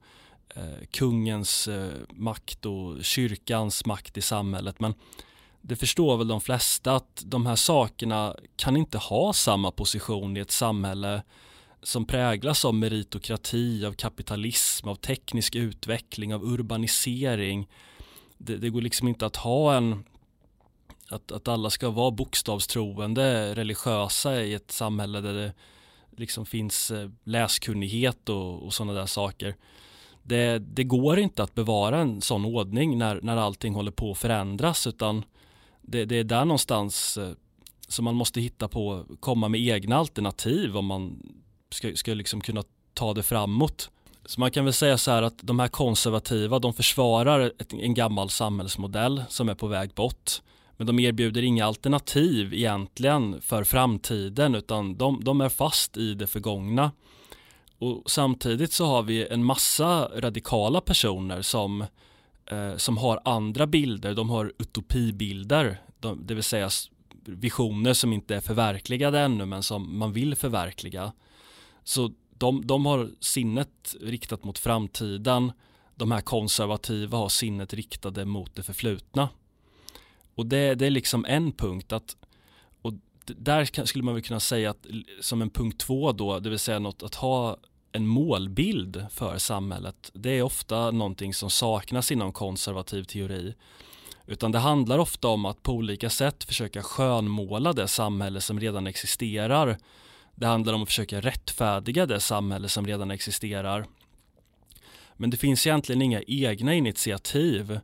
eh, 0.56 0.86
kungens 0.92 1.68
eh, 1.68 1.92
makt 2.10 2.66
och 2.66 3.04
kyrkans 3.04 3.86
makt 3.86 4.18
i 4.18 4.22
samhället. 4.22 4.80
Men 4.80 4.94
det 5.62 5.75
förstår 5.75 6.18
väl 6.18 6.28
de 6.28 6.42
flesta 6.42 6.96
att 6.96 7.24
de 7.25 7.46
här 7.46 7.56
sakerna 7.56 8.36
kan 8.56 8.78
inte 8.78 8.98
ha 8.98 9.34
samma 9.34 9.72
position 9.72 10.38
i 10.38 10.40
ett 10.40 10.51
samhälle 10.51 11.24
som 11.84 12.06
präglas 12.06 12.66
av 12.66 12.74
meritokrati, 12.74 13.86
av 13.86 13.94
kapitalism, 13.94 14.88
av 14.88 14.96
teknisk 14.96 15.56
utveckling, 15.56 16.34
av 16.34 16.44
urbanisering 16.44 17.68
det, 18.46 18.58
det, 18.58 18.70
går 18.70 18.82
liksom 18.82 19.08
inte 19.08 19.26
att 19.26 19.36
ha 19.36 19.76
en 19.76 20.04
att, 21.10 21.32
att 21.32 21.48
alla 21.48 21.70
ska 21.70 21.90
vara 21.90 22.12
bokstavstroende 22.12 23.56
religiösa 23.56 24.42
i 24.42 24.54
ett 24.54 24.72
samhälle 24.72 25.22
där 25.22 25.34
det 25.34 25.54
liksom 26.12 26.46
finns 26.46 26.92
eh, 26.92 27.10
läskunnighet 27.24 28.30
och, 28.30 28.64
och 28.64 28.74
sådana 28.74 28.94
där 28.94 29.06
saker. 29.06 29.56
Det, 30.24 30.60
det, 30.60 30.84
går 30.84 31.20
inte 31.20 31.44
att 31.44 31.56
bevara 31.56 32.00
en 32.00 32.22
sån 32.22 32.46
ordning 32.46 32.98
när, 32.98 33.22
när 33.22 33.38
allting 33.38 33.76
håller 33.76 33.92
på 33.92 34.12
att 34.12 34.18
förändras 34.18 34.88
utan 34.88 35.24
det, 35.82 36.06
det 36.06 36.16
är 36.16 36.24
där 36.24 36.46
någonstans 36.46 37.18
eh, 37.18 37.32
som 37.88 38.06
man 38.06 38.16
måste 38.16 38.42
hitta 38.42 38.68
på, 38.68 39.06
komma 39.20 39.48
med 39.48 39.62
egna 39.62 39.98
alternativ 39.98 40.78
om 40.78 40.86
man 40.86 41.34
ska, 41.70 41.96
ska 41.96 42.14
liksom 42.14 42.42
kunna 42.42 42.64
ta 42.94 43.14
det 43.14 43.24
framåt. 43.24 43.92
Så 44.25 44.40
man 44.40 44.51
kan 44.51 44.66
väl 44.66 44.74
säga 44.74 44.98
så 44.98 45.12
här 45.12 45.24
att 45.24 45.38
de 45.42 45.60
här 45.60 45.68
konservativa, 45.68 46.60
de 46.60 46.74
försvarar 46.74 47.51
ett, 47.60 47.74
en 47.74 47.94
gammal 47.94 48.30
samhällsmodell 48.30 49.24
som 49.30 49.50
är 49.50 49.56
på 49.56 49.68
väg 49.68 49.94
bort. 49.94 50.42
Men 50.78 50.88
de 50.88 51.00
erbjuder 51.00 51.42
inga 51.42 51.66
alternativ 51.66 52.54
egentligen 52.54 53.42
för 53.42 53.63
framtiden 53.63 54.56
utan 54.56 54.98
de, 54.98 55.24
de 55.24 55.42
är 55.42 55.50
fast 55.50 55.98
i 55.98 56.13
det 56.13 56.28
förgångna. 56.28 56.92
Och 57.78 58.04
samtidigt 58.06 58.74
så 58.74 58.86
har 58.86 59.04
vi 59.04 59.28
en 59.28 59.46
massa 59.46 60.08
radikala 60.16 60.82
personer 60.82 61.42
som, 61.42 61.82
eh, 62.46 62.75
som 62.78 62.98
har 62.98 63.22
andra 63.25 63.68
bilder, 63.68 64.13
de 64.13 64.30
har 64.30 64.54
utopibilder, 64.60 65.82
de, 66.00 66.28
det 66.28 66.34
vill 66.34 66.44
säga 66.44 66.70
visioner 67.25 67.94
som 67.94 68.13
inte 68.13 68.36
är 68.36 68.42
förverkligade 68.42 69.20
ännu 69.20 69.46
men 69.46 69.63
som 69.63 69.98
man 69.98 70.13
vill 70.13 70.36
förverkliga. 70.36 71.12
Så 71.84 72.12
de, 72.42 72.68
de 72.68 72.86
har 72.86 73.10
sinnet 73.20 73.96
riktat 74.02 74.44
mot 74.44 74.60
framtiden, 74.60 75.52
de 75.96 76.12
här 76.12 76.22
konservativa 76.22 77.18
har 77.18 77.30
sinnet 77.30 77.74
riktade 77.74 78.26
mot 78.26 78.56
det 78.56 78.64
förflutna. 78.64 79.30
Och 80.36 80.46
det, 80.46 80.76
det 80.76 80.86
är 80.86 80.90
liksom 80.90 81.26
en 81.26 81.52
punkt 81.52 81.92
att 81.92 82.16
och 82.82 82.94
där 83.26 83.86
skulle 83.86 84.04
man 84.04 84.14
väl 84.14 84.24
kunna 84.24 84.40
säga 84.40 84.70
att 84.70 84.86
som 85.20 85.42
en 85.42 85.50
punkt 85.50 85.80
två 85.80 86.12
då, 86.12 86.40
det 86.40 86.50
vill 86.50 86.60
säga 86.60 86.80
något 86.80 87.04
att 87.04 87.16
ha 87.16 87.58
en 87.92 88.08
målbild 88.08 89.06
för 89.10 89.38
samhället. 89.38 90.12
Det 90.14 90.30
är 90.30 90.44
ofta 90.44 90.92
någonting 90.92 91.34
som 91.34 91.50
saknas 91.50 92.12
inom 92.12 92.34
konservativ 92.34 93.04
teori. 93.04 93.56
Utan 94.26 94.52
det 94.52 94.60
handlar 94.60 95.00
ofta 95.00 95.28
om 95.28 95.46
att 95.46 95.64
på 95.64 95.72
olika 95.72 96.10
sätt 96.10 96.44
försöka 96.44 96.84
skönmåla 96.84 97.74
det 97.74 97.88
samhälle 97.88 98.42
som 98.42 98.60
redan 98.60 98.88
existerar. 98.88 99.78
Det 100.42 100.48
handlar 100.48 100.74
om 100.74 100.84
att 100.84 100.90
försöka 100.90 101.22
rättfärdiga 101.22 102.06
det 102.06 102.20
samhälle 102.20 102.70
som 102.70 102.88
redan 102.88 103.12
existerar. 103.12 103.86
Men 105.14 105.30
det 105.30 105.38
finns 105.38 105.68
egentligen 105.68 106.02
inga 106.02 106.22
egna 106.28 106.74
initiativ 106.74 107.80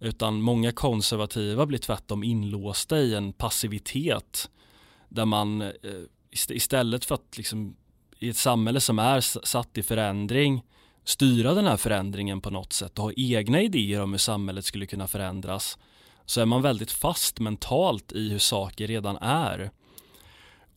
utan 0.00 0.40
många 0.40 0.72
konservativa 0.72 1.66
blir 1.66 1.78
tvärtom 1.78 2.24
inlåsta 2.24 2.98
i 2.98 3.14
en 3.14 3.32
passivitet 3.32 4.50
där 5.08 5.24
man 5.24 5.62
eh, 5.62 5.70
istället 6.30 7.04
för 7.04 7.14
att 7.14 7.36
liksom, 7.38 7.76
i 8.18 8.28
ett 8.28 8.36
samhälle 8.36 8.80
som 8.80 8.98
är 8.98 9.20
satt 9.46 9.78
i 9.78 9.82
förändring 9.82 10.62
styra 11.04 11.54
den 11.54 11.66
här 11.66 11.76
förändringen 11.76 12.40
på 12.40 12.50
något 12.50 12.72
sätt 12.72 12.98
och 12.98 13.04
ha 13.04 13.12
egna 13.16 13.60
idéer 13.60 14.00
om 14.00 14.10
hur 14.10 14.18
samhället 14.18 14.64
skulle 14.64 14.86
kunna 14.86 15.06
förändras 15.06 15.78
så 16.26 16.40
är 16.40 16.46
man 16.46 16.62
väldigt 16.62 16.92
fast 16.92 17.40
mentalt 17.40 18.12
i 18.12 18.28
hur 18.28 18.38
saker 18.38 18.86
redan 18.86 19.16
är. 19.16 19.70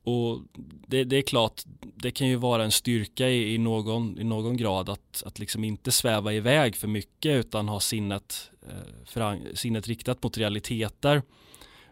Och 0.08 0.42
det, 0.88 1.04
det, 1.04 1.18
är 1.18 1.22
klart, 1.22 1.62
det 1.96 2.12
kan 2.12 2.28
ju 2.28 2.36
vara 2.36 2.64
en 2.64 2.72
styrka 2.72 3.30
i, 3.30 3.54
i, 3.54 3.58
någon, 3.58 4.20
i 4.20 4.24
någon 4.24 4.58
grad 4.58 4.90
att, 4.90 5.24
att 5.26 5.40
liksom 5.40 5.64
inte 5.64 5.92
sväva 5.92 6.34
iväg 6.34 6.76
för 6.76 6.88
mycket 6.88 7.40
utan 7.40 7.68
ha 7.68 7.80
sinnet, 7.80 8.52
eh, 8.70 9.06
för, 9.06 9.40
sinnet 9.56 9.88
riktat 9.88 10.24
mot 10.24 10.38
realiteter. 10.38 11.22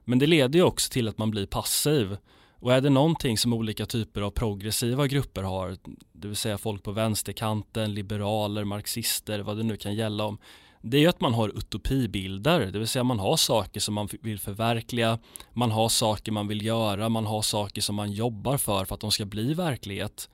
Men 0.04 0.20
det 0.20 0.28
leder 0.28 0.60
ju 0.60 0.66
också 0.66 0.90
till 0.92 1.08
att 1.08 1.18
man 1.18 1.32
blir 1.32 1.46
passiv. 1.46 2.18
Och 2.60 2.74
är 2.74 2.82
det 2.82 2.90
någonting 2.90 3.38
som 3.38 3.54
olika 3.54 3.86
typer 3.86 4.22
av 4.22 4.32
progressiva 4.32 5.08
grupper 5.08 5.44
har, 5.44 5.78
det 6.12 6.28
vill 6.28 6.38
säga 6.38 6.58
folk 6.58 6.84
på 6.84 6.92
vänsterkanten, 6.92 7.94
liberaler, 7.94 8.64
marxister, 8.64 9.40
vad 9.40 9.58
det 9.58 9.64
nu 9.64 9.78
kan 9.78 9.96
gälla 9.96 10.26
om, 10.26 10.38
det 10.88 10.98
är 10.98 11.02
ju 11.02 11.08
att 11.08 11.22
man 11.22 11.34
har 11.34 11.50
utopibilder, 11.50 12.60
det 12.60 12.80
vill 12.80 12.88
säga 12.88 13.04
man 13.04 13.20
har 13.20 13.38
saker 13.38 13.80
som 13.80 13.94
man 13.94 14.10
vill 14.22 14.40
förverkliga, 14.40 15.20
man 15.54 15.72
har 15.72 15.90
saker 15.90 16.32
man 16.32 16.48
vill 16.48 16.66
göra, 16.66 17.10
man 17.10 17.26
har 17.26 17.42
saker 17.42 17.82
som 17.82 17.96
man 17.96 18.12
jobbar 18.12 18.58
för 18.58 18.86
för 18.86 18.96
att 18.96 19.02
de 19.02 19.12
ska 19.12 19.26
bli 19.26 19.54
verklighet. 19.54 20.30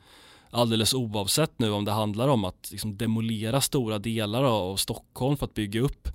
Alldeles 0.49 0.93
oavsett 0.93 1.59
nu 1.59 1.71
om 1.71 1.85
det 1.85 1.91
handlar 1.91 2.27
om 2.27 2.45
att 2.45 2.69
liksom 2.71 2.97
demolera 2.97 3.61
stora 3.61 3.99
delar 3.99 4.43
av 4.43 4.75
Stockholm 4.75 5.37
för 5.37 5.45
att 5.45 5.53
bygga 5.53 5.81
upp 5.81 6.07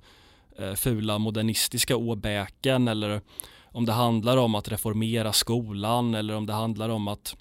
eh, 0.59 0.73
fula 0.73 1.17
modernistiska 1.17 1.95
åbäken 1.95 2.87
eller 2.87 3.21
om 3.63 3.85
det 3.85 3.93
handlar 3.93 4.37
om 4.37 4.55
att 4.55 4.67
reformera 4.67 5.33
skolan 5.33 6.15
eller 6.15 6.35
om 6.35 6.45
det 6.45 6.53
handlar 6.53 6.89
om 6.89 7.07
att 7.07 7.35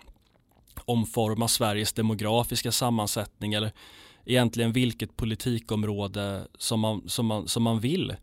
omforma 0.84 1.48
Sveriges 1.48 1.92
demografiska 1.92 2.72
sammansättning 2.72 3.54
eller 3.54 3.72
egentligen 4.26 4.72
vilket 4.72 5.16
politikområde 5.16 6.46
som 6.58 6.80
man, 6.80 7.08
som 7.08 7.26
man, 7.26 7.48
som 7.48 7.62
man 7.62 7.80
vill. 7.80 8.16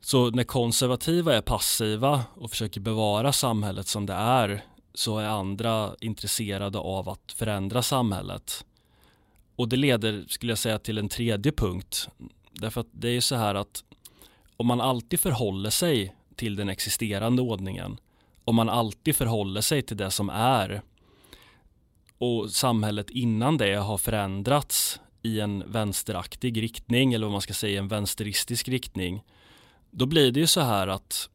Så 0.00 0.30
när 0.30 0.44
konservativa 0.44 1.34
är 1.34 1.40
passiva 1.40 2.24
och 2.34 2.50
försöker 2.50 2.80
bevara 2.80 3.32
samhället 3.32 3.86
som 3.86 4.06
det 4.06 4.12
är 4.14 4.64
så 4.94 5.18
är 5.18 5.26
andra 5.26 5.94
intresserade 6.00 6.78
av 6.78 7.08
att 7.08 7.32
förändra 7.32 7.82
samhället. 7.82 8.64
Och 9.56 9.68
det 9.68 9.76
leder, 9.76 10.24
skulle 10.28 10.52
jag 10.52 10.58
säga, 10.58 10.78
till 10.78 10.98
en 10.98 11.08
tredje 11.08 11.52
punkt. 11.52 12.08
Därför 12.52 12.80
att 12.80 12.88
det 12.92 13.08
är 13.08 13.12
ju 13.12 13.20
så 13.20 13.36
här 13.36 13.54
att 13.54 13.84
om 14.56 14.66
man 14.66 14.80
alltid 14.80 15.20
förhåller 15.20 15.70
sig 15.70 16.14
till 16.36 16.56
den 16.56 16.68
existerande 16.68 17.42
ordningen, 17.42 17.98
om 18.44 18.54
man 18.54 18.68
alltid 18.68 19.16
förhåller 19.16 19.60
sig 19.60 19.82
till 19.82 19.96
det 19.96 20.10
som 20.10 20.30
är 20.30 20.82
och 22.18 22.50
samhället 22.50 23.10
innan 23.10 23.56
det 23.56 23.74
har 23.74 23.98
förändrats 23.98 25.00
i 25.22 25.40
en 25.40 25.72
vänsteraktig 25.72 26.62
riktning 26.62 27.14
eller 27.14 27.26
vad 27.26 27.32
man 27.32 27.40
ska 27.40 27.54
säga 27.54 27.78
en 27.78 27.88
vänsteristisk 27.88 28.68
riktning 28.68 29.22
då 29.90 30.06
blir 30.06 30.32
det 30.32 30.40
ju 30.40 30.46
så 30.46 30.60
här 30.60 30.88
att 30.88 31.30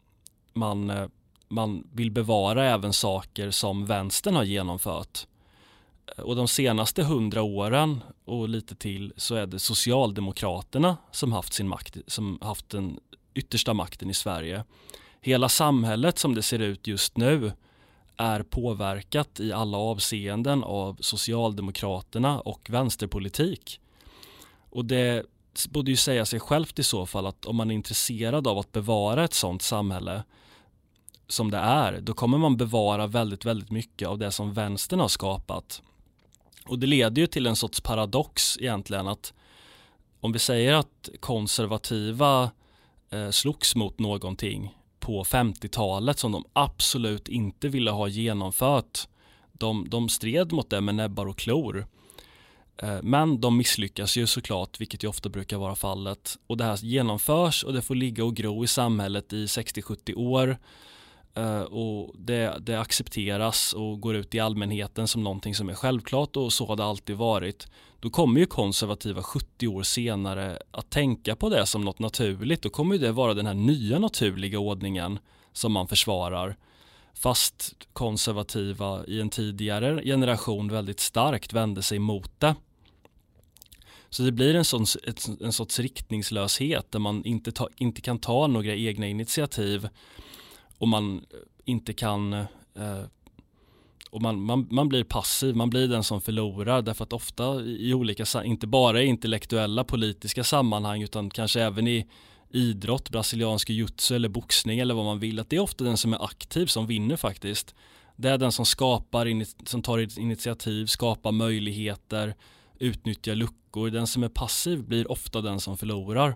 man, 0.53 0.89
eh, 0.89 1.07
man 1.47 1.87
vill 1.91 2.11
bevara 2.11 2.65
även 2.65 2.93
saker 2.93 3.51
som 3.51 3.85
vänstern 3.85 4.35
har 4.35 4.43
genomfört. 4.43 5.27
Eh, 6.17 6.23
och 6.23 6.35
de 6.35 6.47
senaste 6.47 7.03
hundra 7.03 7.41
åren 7.41 8.03
och 8.25 8.49
lite 8.49 8.75
till 8.75 9.13
så 9.17 9.35
är 9.35 9.45
det 9.45 9.59
Socialdemokraterna 9.59 10.97
som 11.11 11.31
haft 11.31 11.53
sin 11.53 11.67
makt, 11.67 11.97
som 12.07 12.39
haft 12.41 12.69
den 12.69 12.99
yttersta 13.33 13.73
makten 13.73 14.09
i 14.09 14.13
Sverige. 14.13 14.63
Hela 15.21 15.49
samhället 15.49 16.19
som 16.19 16.35
det 16.35 16.41
ser 16.41 16.59
ut 16.59 16.87
just 16.87 17.17
nu 17.17 17.51
är 18.17 18.43
påverkat 18.43 19.39
i 19.39 19.53
alla 19.53 19.77
avseenden 19.77 20.63
av 20.63 20.97
Socialdemokraterna 20.99 22.39
och 22.39 22.69
vänsterpolitik. 22.69 23.79
Och 24.69 24.85
det 24.85 25.25
borde 25.69 25.91
ju 25.91 25.97
säga 25.97 26.25
sig 26.25 26.39
självt 26.39 26.79
i 26.79 26.83
så 26.83 27.05
fall 27.05 27.25
att 27.25 27.45
om 27.45 27.55
man 27.55 27.71
är 27.71 27.75
intresserad 27.75 28.47
av 28.47 28.57
att 28.57 28.71
bevara 28.71 29.23
ett 29.23 29.33
sådant 29.33 29.61
samhälle 29.61 30.23
som 31.27 31.51
det 31.51 31.57
är, 31.57 32.01
då 32.01 32.13
kommer 32.13 32.37
man 32.37 32.57
bevara 32.57 33.07
väldigt, 33.07 33.45
väldigt 33.45 33.71
mycket 33.71 34.07
av 34.07 34.17
det 34.17 34.31
som 34.31 34.53
vänstern 34.53 34.99
har 34.99 35.07
skapat. 35.07 35.81
Och 36.65 36.79
det 36.79 36.87
leder 36.87 37.21
ju 37.21 37.27
till 37.27 37.47
en 37.47 37.55
sorts 37.55 37.81
paradox 37.81 38.57
egentligen 38.57 39.07
att 39.07 39.33
om 40.19 40.31
vi 40.31 40.39
säger 40.39 40.73
att 40.73 41.09
konservativa 41.19 42.51
eh, 43.09 43.29
slogs 43.29 43.75
mot 43.75 43.99
någonting 43.99 44.75
på 45.03 45.23
50-talet 45.23 46.19
som 46.19 46.31
de 46.31 46.45
absolut 46.53 47.27
inte 47.27 47.67
ville 47.67 47.91
ha 47.91 48.07
genomfört. 48.07 49.07
De, 49.51 49.89
de 49.89 50.09
stred 50.09 50.51
mot 50.51 50.69
det 50.69 50.81
med 50.81 50.95
näbbar 50.95 51.25
och 51.25 51.37
klor. 51.37 51.87
Eh, 52.77 52.97
men 53.03 53.41
de 53.41 53.57
misslyckas 53.57 54.17
ju 54.17 54.27
såklart, 54.27 54.81
vilket 54.81 55.03
ju 55.03 55.07
ofta 55.07 55.29
brukar 55.29 55.57
vara 55.57 55.75
fallet. 55.75 56.37
Och 56.47 56.57
det 56.57 56.63
här 56.63 56.77
genomförs 56.85 57.63
och 57.63 57.73
det 57.73 57.81
får 57.81 57.95
ligga 57.95 58.23
och 58.23 58.35
gro 58.35 58.63
i 58.63 58.67
samhället 58.67 59.33
i 59.33 59.45
60-70 59.45 60.15
år. 60.15 60.57
Eh, 61.33 61.61
och 61.61 62.15
det, 62.17 62.57
det, 62.59 62.79
accepteras 62.79 63.73
och 63.73 64.01
går 64.01 64.15
ut 64.15 64.35
i 64.35 64.39
allmänheten 64.39 65.07
som 65.07 65.23
någonting 65.23 65.55
som 65.55 65.69
är 65.69 65.73
självklart 65.75 66.35
och 66.35 66.53
så 66.53 66.65
har 66.65 66.75
det 66.75 66.85
alltid 66.85 67.15
varit. 67.15 67.67
Då 68.03 68.09
kommer 68.09 68.39
ju 68.39 68.45
konservativa 68.45 69.23
70 69.23 69.67
år 69.67 69.83
senare 69.83 70.59
att 70.71 70.89
tänka 70.89 71.35
på 71.35 71.49
det 71.49 71.65
som 71.65 71.81
något 71.81 71.99
naturligt. 71.99 72.61
Då 72.61 72.69
kommer 72.69 72.97
det 72.97 73.11
vara 73.11 73.33
den 73.33 73.45
här 73.45 73.53
nya 73.53 73.99
naturliga 73.99 74.59
ordningen 74.59 75.19
som 75.53 75.71
man 75.71 75.87
försvarar. 75.87 76.57
Fast 77.13 77.73
konservativa 77.93 79.05
i 79.05 79.21
en 79.21 79.29
tidigare 79.29 80.03
generation 80.03 80.67
väldigt 80.67 80.99
starkt 80.99 81.53
vände 81.53 81.81
sig 81.81 81.99
mot 81.99 82.39
det. 82.39 82.55
Så 84.09 84.23
det 84.23 84.31
blir 84.31 84.55
en, 84.55 84.65
sån, 84.65 84.85
en 85.41 85.53
sorts 85.53 85.79
riktningslöshet 85.79 86.91
där 86.91 86.99
man 86.99 87.25
inte, 87.25 87.51
ta, 87.51 87.69
inte 87.77 88.01
kan 88.01 88.19
ta 88.19 88.47
några 88.47 88.75
egna 88.75 89.07
initiativ 89.07 89.89
och 90.77 90.87
man 90.87 91.25
inte 91.65 91.93
kan 91.93 92.33
eh, 92.33 93.03
och 94.13 94.21
man, 94.21 94.41
man, 94.41 94.67
man 94.71 94.89
blir 94.89 95.03
passiv, 95.03 95.55
man 95.55 95.69
blir 95.69 95.87
den 95.87 96.03
som 96.03 96.21
förlorar 96.21 96.81
därför 96.81 97.03
att 97.03 97.13
ofta 97.13 97.61
i 97.61 97.93
olika, 97.93 98.43
inte 98.43 98.67
bara 98.67 99.01
i 99.01 99.05
intellektuella 99.05 99.83
politiska 99.83 100.43
sammanhang 100.43 101.01
utan 101.01 101.29
kanske 101.29 101.61
även 101.61 101.87
i 101.87 102.07
idrott, 102.49 103.09
brasiliansk 103.09 103.69
jutsu 103.69 104.15
eller 104.15 104.29
boxning 104.29 104.79
eller 104.79 104.93
vad 104.93 105.05
man 105.05 105.19
vill, 105.19 105.39
att 105.39 105.49
det 105.49 105.55
är 105.55 105.59
ofta 105.59 105.83
den 105.83 105.97
som 105.97 106.13
är 106.13 106.25
aktiv 106.25 106.65
som 106.65 106.87
vinner 106.87 107.15
faktiskt. 107.15 107.75
Det 108.15 108.29
är 108.29 108.37
den 108.37 108.51
som 108.51 108.65
skapar, 108.65 109.45
som 109.65 109.81
tar 109.81 110.19
initiativ, 110.19 110.85
skapar 110.85 111.31
möjligheter, 111.31 112.35
utnyttjar 112.79 113.35
luckor. 113.35 113.89
Den 113.89 114.07
som 114.07 114.23
är 114.23 114.29
passiv 114.29 114.83
blir 114.83 115.11
ofta 115.11 115.41
den 115.41 115.59
som 115.59 115.77
förlorar. 115.77 116.35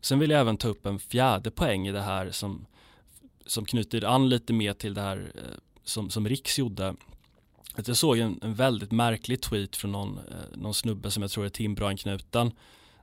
Sen 0.00 0.18
vill 0.18 0.30
jag 0.30 0.40
även 0.40 0.56
ta 0.56 0.68
upp 0.68 0.86
en 0.86 0.98
fjärde 0.98 1.50
poäng 1.50 1.88
i 1.88 1.92
det 1.92 2.02
här 2.02 2.30
som 2.30 2.66
som 3.46 3.64
knyter 3.64 4.04
an 4.04 4.28
lite 4.28 4.52
mer 4.52 4.72
till 4.72 4.94
det 4.94 5.00
här 5.00 5.32
eh, 5.34 5.58
som, 5.84 6.10
som 6.10 6.28
Riks 6.28 6.58
gjorde. 6.58 6.94
Att 7.74 7.88
jag 7.88 7.96
såg 7.96 8.18
en, 8.18 8.38
en 8.42 8.54
väldigt 8.54 8.92
märklig 8.92 9.40
tweet 9.40 9.76
från 9.76 9.92
någon, 9.92 10.18
eh, 10.18 10.58
någon 10.58 10.74
snubbe 10.74 11.10
som 11.10 11.22
jag 11.22 11.30
tror 11.30 11.44
är 11.44 11.48
Timbrå-anknuten 11.48 12.52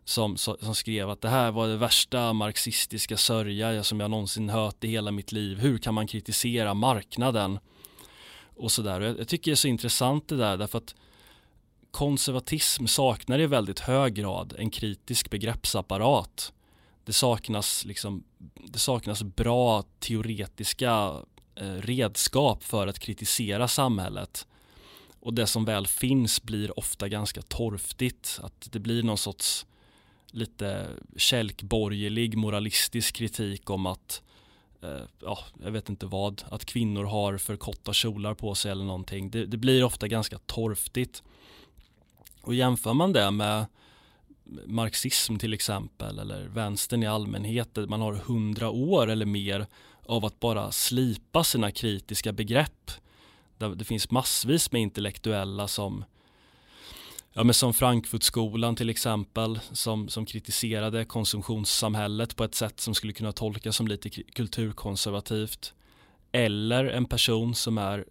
som, 0.09 0.37
som 0.37 0.75
skrev 0.75 1.09
att 1.09 1.21
det 1.21 1.29
här 1.29 1.51
var 1.51 1.67
det 1.67 1.77
värsta 1.77 2.33
marxistiska 2.33 3.17
sörja 3.17 3.83
som 3.83 3.99
jag 3.99 4.11
någonsin 4.11 4.49
hört 4.49 4.83
i 4.83 4.87
hela 4.87 5.11
mitt 5.11 5.31
liv. 5.31 5.59
Hur 5.59 5.77
kan 5.77 5.93
man 5.93 6.07
kritisera 6.07 6.73
marknaden? 6.73 7.59
Och 8.55 8.71
sådär. 8.71 9.01
Jag, 9.01 9.19
jag 9.19 9.27
tycker 9.27 9.51
det 9.51 9.53
är 9.53 9.55
så 9.55 9.67
intressant 9.67 10.27
det 10.27 10.37
där 10.37 10.57
därför 10.57 10.77
att 10.77 10.95
konservatism 11.91 12.85
saknar 12.85 13.39
i 13.39 13.45
väldigt 13.45 13.79
hög 13.79 14.13
grad 14.13 14.55
en 14.57 14.69
kritisk 14.69 15.29
begreppsapparat. 15.29 16.53
Det 17.05 17.13
saknas, 17.13 17.85
liksom, 17.85 18.23
det 18.67 18.79
saknas 18.79 19.23
bra 19.23 19.83
teoretiska 19.99 21.15
Eh, 21.59 21.73
redskap 21.73 22.63
för 22.63 22.87
att 22.87 22.99
kritisera 22.99 23.67
samhället. 23.67 24.47
Och 25.19 25.33
det 25.33 25.47
som 25.47 25.65
väl 25.65 25.87
finns 25.87 26.43
blir 26.43 26.79
ofta 26.79 27.07
ganska 27.07 27.41
torftigt. 27.41 28.39
Att 28.43 28.67
det 28.71 28.79
blir 28.79 29.03
någon 29.03 29.17
sorts 29.17 29.65
lite 30.27 30.87
kälkborgerlig 31.17 32.37
moralistisk 32.37 33.15
kritik 33.15 33.69
om 33.69 33.85
att 33.85 34.21
eh, 34.81 35.01
ja, 35.21 35.39
jag 35.63 35.71
vet 35.71 35.89
inte 35.89 36.05
vad, 36.05 36.43
att 36.51 36.65
kvinnor 36.65 37.03
har 37.03 37.37
för 37.37 37.55
korta 37.55 37.93
kjolar 37.93 38.33
på 38.33 38.55
sig 38.55 38.71
eller 38.71 38.85
någonting. 38.85 39.29
Det, 39.29 39.45
det, 39.45 39.57
blir 39.57 39.83
ofta 39.83 40.07
ganska 40.07 40.37
torftigt. 40.37 41.23
Och 42.41 42.55
jämför 42.55 42.93
man 42.93 43.13
det 43.13 43.31
med 43.31 43.65
marxism 44.65 45.37
till 45.37 45.53
exempel 45.53 46.19
eller 46.19 46.47
vänstern 46.47 47.03
i 47.03 47.07
allmänhet, 47.07 47.77
man 47.87 48.01
har 48.01 48.13
hundra 48.13 48.69
år 48.69 49.09
eller 49.09 49.25
mer 49.25 49.67
av 50.09 50.25
att 50.25 50.39
bara 50.39 50.71
slipa 50.71 51.43
sina 51.43 51.71
kritiska 51.71 52.31
begrepp. 52.31 52.91
Det 53.75 53.85
finns 53.85 54.11
massvis 54.11 54.71
med 54.71 54.81
intellektuella 54.81 55.67
som 55.67 56.05
Ja 57.33 57.43
men 57.43 57.53
som 57.53 57.73
Frankfurtskolan 57.73 58.75
till 58.75 58.89
exempel 58.89 59.59
som, 59.71 60.09
som 60.09 60.25
kritiserade 60.25 61.05
konsumtionssamhället 61.05 62.35
på 62.35 62.43
ett 62.43 62.55
sätt 62.55 62.79
som 62.79 62.95
skulle 62.95 63.13
kunna 63.13 63.31
tolkas 63.31 63.75
som 63.75 63.87
lite 63.87 64.09
kulturkonservativt. 64.09 65.73
Eller 66.31 66.85
en 66.85 67.05
person 67.05 67.55
som 67.55 67.77
är 67.77 68.05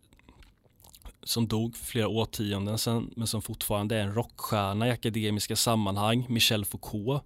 som 1.23 1.49
dog 1.49 1.77
för 1.77 1.85
flera 1.85 2.09
årtionden 2.09 2.79
sedan 2.79 3.11
men 3.17 3.27
som 3.27 3.43
fortfarande 3.43 3.97
är 3.97 4.01
en 4.01 4.15
rockstjärna 4.15 4.89
i 4.89 4.91
akademiska 4.91 5.57
sammanhang, 5.57 6.27
Michel 6.29 6.65
Foucault 6.65 7.23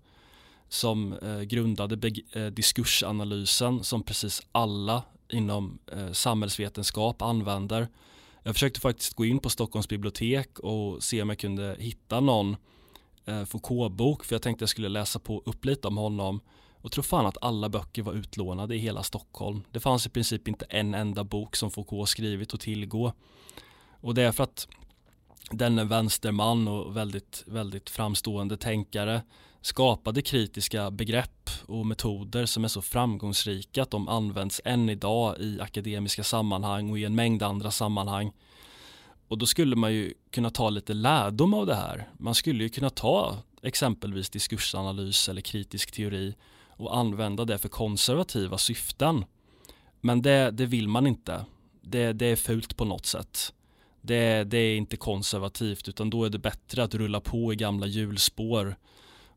som 0.72 1.12
eh, 1.12 1.40
grundade 1.40 2.08
eh, 2.32 2.46
diskursanalysen 2.46 3.84
som 3.84 4.02
precis 4.02 4.42
alla 4.52 5.02
inom 5.28 5.78
eh, 5.92 6.12
samhällsvetenskap 6.12 7.22
använder 7.22 7.88
jag 8.42 8.54
försökte 8.54 8.80
faktiskt 8.80 9.14
gå 9.14 9.24
in 9.24 9.38
på 9.38 9.50
Stockholms 9.50 9.88
bibliotek 9.88 10.58
och 10.58 11.02
se 11.02 11.22
om 11.22 11.28
jag 11.28 11.38
kunde 11.38 11.76
hitta 11.78 12.20
någon 12.20 12.56
eh, 13.24 13.44
Foucault-bok 13.44 14.24
för 14.24 14.34
jag 14.34 14.42
tänkte 14.42 14.62
jag 14.62 14.68
skulle 14.68 14.88
läsa 14.88 15.18
på 15.18 15.42
upp 15.46 15.64
lite 15.64 15.88
om 15.88 15.96
honom 15.96 16.40
och 16.80 16.92
tror 16.92 17.02
fan 17.02 17.26
att 17.26 17.38
alla 17.40 17.68
böcker 17.68 18.02
var 18.02 18.12
utlånade 18.12 18.74
i 18.74 18.78
hela 18.78 19.02
Stockholm. 19.02 19.62
Det 19.70 19.80
fanns 19.80 20.06
i 20.06 20.10
princip 20.10 20.48
inte 20.48 20.64
en 20.68 20.94
enda 20.94 21.24
bok 21.24 21.56
som 21.56 21.70
Foucault 21.70 22.08
skrivit 22.08 22.54
att 22.54 22.60
tillgå. 22.60 23.12
Och 24.00 24.14
det 24.14 24.22
är 24.22 24.32
för 24.32 24.44
att 24.44 24.68
denne 25.50 25.84
vänsterman 25.84 26.68
och 26.68 26.96
väldigt, 26.96 27.44
väldigt 27.46 27.90
framstående 27.90 28.56
tänkare 28.56 29.22
skapade 29.62 30.22
kritiska 30.22 30.90
begrepp 30.90 31.50
och 31.66 31.86
metoder 31.86 32.46
som 32.46 32.64
är 32.64 32.68
så 32.68 32.82
framgångsrika 32.82 33.82
att 33.82 33.90
de 33.90 34.08
används 34.08 34.60
än 34.64 34.88
idag 34.88 35.40
i 35.40 35.60
akademiska 35.60 36.24
sammanhang 36.24 36.90
och 36.90 36.98
i 36.98 37.04
en 37.04 37.14
mängd 37.14 37.42
andra 37.42 37.70
sammanhang. 37.70 38.32
Och 39.28 39.38
då 39.38 39.46
skulle 39.46 39.76
man 39.76 39.92
ju 39.92 40.14
kunna 40.30 40.50
ta 40.50 40.70
lite 40.70 40.94
lärdom 40.94 41.54
av 41.54 41.66
det 41.66 41.74
här. 41.74 42.08
Man 42.18 42.34
skulle 42.34 42.62
ju 42.62 42.68
kunna 42.68 42.90
ta 42.90 43.36
exempelvis 43.62 44.30
diskursanalys 44.30 45.28
eller 45.28 45.40
kritisk 45.40 45.92
teori 45.92 46.34
och 46.68 46.96
använda 46.96 47.44
det 47.44 47.58
för 47.58 47.68
konservativa 47.68 48.58
syften. 48.58 49.24
Men 50.00 50.22
det, 50.22 50.50
det 50.50 50.66
vill 50.66 50.88
man 50.88 51.06
inte. 51.06 51.44
Det, 51.82 52.12
det 52.12 52.26
är 52.26 52.36
fult 52.36 52.76
på 52.76 52.84
något 52.84 53.06
sätt. 53.06 53.52
Det, 54.00 54.44
det 54.44 54.58
är 54.58 54.76
inte 54.76 54.96
konservativt 54.96 55.88
utan 55.88 56.10
då 56.10 56.24
är 56.24 56.30
det 56.30 56.38
bättre 56.38 56.82
att 56.82 56.94
rulla 56.94 57.20
på 57.20 57.52
i 57.52 57.56
gamla 57.56 57.86
hjulspår 57.86 58.76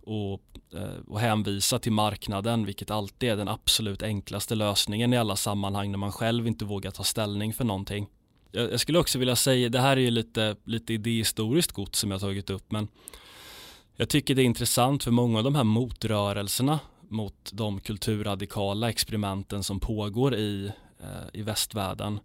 och, 0.05 0.41
eh, 0.73 0.99
och 1.07 1.19
hänvisa 1.19 1.79
till 1.79 1.91
marknaden 1.91 2.65
vilket 2.65 2.91
alltid 2.91 3.29
är 3.29 3.35
den 3.35 3.47
absolut 3.47 4.03
enklaste 4.03 4.55
lösningen 4.55 5.13
i 5.13 5.17
alla 5.17 5.35
sammanhang 5.35 5.91
när 5.91 5.97
man 5.97 6.11
själv 6.11 6.47
inte 6.47 6.65
vågar 6.65 6.91
ta 6.91 7.03
ställning 7.03 7.53
för 7.53 7.63
någonting. 7.63 8.07
Jag, 8.51 8.71
jag 8.71 8.79
skulle 8.79 8.99
också 8.99 9.19
vilja 9.19 9.35
säga, 9.35 9.69
det 9.69 9.79
här 9.79 9.97
är 9.97 10.01
ju 10.01 10.11
lite, 10.11 10.55
lite 10.63 10.93
idéhistoriskt 10.93 11.71
gods 11.71 11.99
som 11.99 12.11
jag 12.11 12.21
tagit 12.21 12.49
upp 12.49 12.71
men 12.71 12.87
jag 13.95 14.09
tycker 14.09 14.35
det 14.35 14.41
är 14.41 14.45
intressant 14.45 15.03
för 15.03 15.11
många 15.11 15.37
av 15.37 15.43
de 15.43 15.55
här 15.55 15.63
motrörelserna 15.63 16.79
mot 17.09 17.49
de 17.53 17.79
kulturradikala 17.79 18.89
experimenten 18.89 19.63
som 19.63 19.79
pågår 19.79 20.35
i, 20.35 20.71
eh, 20.99 21.39
i 21.39 21.41
västvärlden 21.41 22.19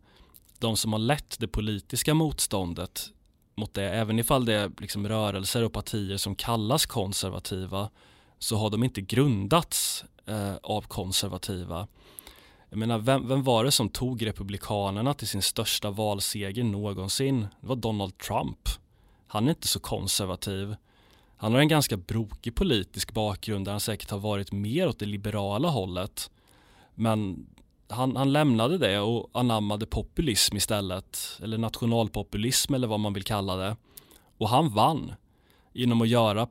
de 0.61 0.77
som 0.77 0.93
har 0.93 1.01
lett 1.01 1.39
det 1.39 1.49
politiska 1.49 2.15
motståndet 2.15 3.11
mot 3.61 3.75
det, 3.75 3.91
även 3.91 4.19
ifall 4.19 4.45
det 4.45 4.55
är 4.55 4.71
liksom 4.79 5.09
rörelser 5.09 5.65
och 5.65 5.73
partier 5.73 6.17
som 6.17 6.35
kallas 6.35 6.87
konservativa, 6.87 7.91
så 8.39 8.57
har 8.57 8.71
de 8.71 8.85
inte 8.85 9.01
grundats 9.01 10.05
eh, 10.27 10.55
av 10.63 10.83
konservativa. 10.83 11.87
Jag 12.71 12.79
menar, 12.79 12.99
vem, 12.99 13.29
vem, 13.29 13.43
var 13.43 13.65
det 13.65 13.71
som 13.71 13.89
tog 13.89 14.27
republikanerna 14.27 15.15
till 15.15 15.29
sin 15.29 15.43
största 15.43 15.91
valseger 15.91 16.65
någonsin? 16.65 17.41
Det 17.61 17.67
var 17.67 17.77
Donald 17.77 18.19
Trump. 18.19 18.69
Han 19.27 19.47
är 19.47 19.51
inte 19.51 19.69
så 19.69 19.81
konservativ. 19.81 20.77
Han 21.37 21.53
har 21.53 21.61
en 21.61 21.69
ganska 21.69 21.97
brokig 21.97 22.55
politisk 22.55 23.13
bakgrund 23.13 23.65
där 23.65 23.73
han 23.73 23.81
säkert 23.81 24.11
har 24.11 24.19
varit 24.19 24.53
mer 24.53 24.89
åt 24.89 24.99
det 24.99 25.07
liberala 25.07 25.69
hållet. 25.69 26.31
Men 26.95 27.47
han, 27.91 28.17
han 28.17 28.33
lämnade 28.33 28.79
det 28.79 29.01
och 29.01 29.31
anammade 29.33 29.87
populism 29.87 30.57
istället, 30.57 31.39
eller 31.43 31.59
nationalpopulism 31.59 32.75
eller 32.75 32.89
vad 32.89 33.01
man 33.01 33.13
vill 33.13 33.25
kalla 33.25 33.57
det. 33.57 33.77
Och 34.39 34.49
han 34.49 34.75
vann 34.75 35.13
genom 35.73 36.03
att 36.03 36.09
göra 36.09 36.49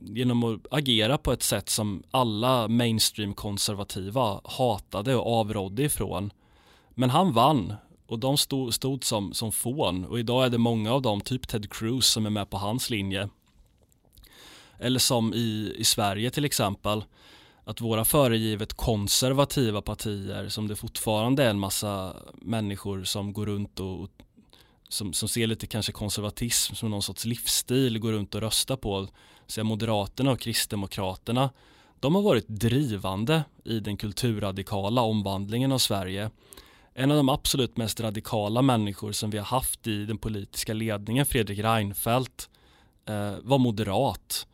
genom 0.00 0.44
att 0.44 0.60
agera 0.70 1.18
på 1.18 1.32
ett 1.32 1.42
sätt 1.42 1.68
som 1.68 2.02
alla 2.10 2.68
mainstream 2.68 3.34
konservativa 3.34 4.40
hatade 4.44 5.16
och 5.16 5.40
avrådde 5.40 5.82
ifrån. 5.82 6.32
Men 6.90 7.10
han 7.10 7.32
vann 7.32 7.74
och 8.06 8.18
de 8.18 8.36
stod, 8.36 8.74
stod 8.74 9.04
som, 9.04 9.34
som 9.34 9.52
fån 9.52 10.04
och 10.04 10.18
idag 10.18 10.44
är 10.44 10.48
det 10.48 10.58
många 10.58 10.92
av 10.92 11.02
dem, 11.02 11.20
typ 11.20 11.48
Ted 11.48 11.72
Cruz 11.72 12.06
som 12.06 12.26
är 12.26 12.30
med 12.30 12.50
på 12.50 12.56
hans 12.56 12.90
linje. 12.90 13.28
Eller 14.78 14.98
som 14.98 15.34
i, 15.34 15.74
i 15.76 15.84
Sverige 15.84 16.30
till 16.30 16.44
exempel 16.44 17.04
att 17.70 17.80
våra 17.80 18.04
föregivet 18.04 18.74
konservativa 18.74 19.82
partier 19.82 20.48
som 20.48 20.68
det 20.68 20.76
fortfarande 20.76 21.44
är 21.44 21.50
en 21.50 21.58
massa 21.58 22.16
människor 22.34 23.04
som 23.04 23.32
går 23.32 23.46
runt 23.46 23.80
och, 23.80 24.00
och 24.00 24.10
som, 24.88 25.12
som 25.12 25.28
ser 25.28 25.46
lite 25.46 25.66
kanske 25.66 25.92
konservatism 25.92 26.74
som 26.74 26.90
någon 26.90 27.02
sorts 27.02 27.24
livsstil 27.24 27.98
går 27.98 28.12
runt 28.12 28.34
och 28.34 28.40
röstar 28.40 28.76
på. 28.76 29.08
Så 29.46 29.64
Moderaterna 29.64 30.30
och 30.30 30.40
Kristdemokraterna 30.40 31.50
de 32.00 32.14
har 32.14 32.22
varit 32.22 32.48
drivande 32.48 33.44
i 33.64 33.80
den 33.80 33.96
kulturradikala 33.96 35.02
omvandlingen 35.02 35.72
av 35.72 35.78
Sverige. 35.78 36.30
En 36.94 37.10
av 37.10 37.16
de 37.16 37.28
absolut 37.28 37.76
mest 37.76 38.00
radikala 38.00 38.62
människor 38.62 39.12
som 39.12 39.30
vi 39.30 39.38
har 39.38 39.44
haft 39.44 39.86
i 39.86 40.04
den 40.04 40.18
politiska 40.18 40.72
ledningen, 40.72 41.26
Fredrik 41.26 41.58
Reinfeldt, 41.58 42.48
eh, 43.08 43.34
var 43.42 43.58
moderat 43.58 44.46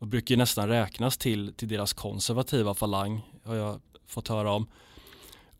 och 0.00 0.06
brukar 0.06 0.32
ju 0.32 0.36
nästan 0.36 0.68
räknas 0.68 1.18
till, 1.18 1.54
till 1.54 1.68
deras 1.68 1.92
konservativa 1.92 2.74
falang 2.74 3.20
har 3.44 3.54
jag 3.54 3.80
fått 4.06 4.28
höra 4.28 4.52
om. 4.52 4.66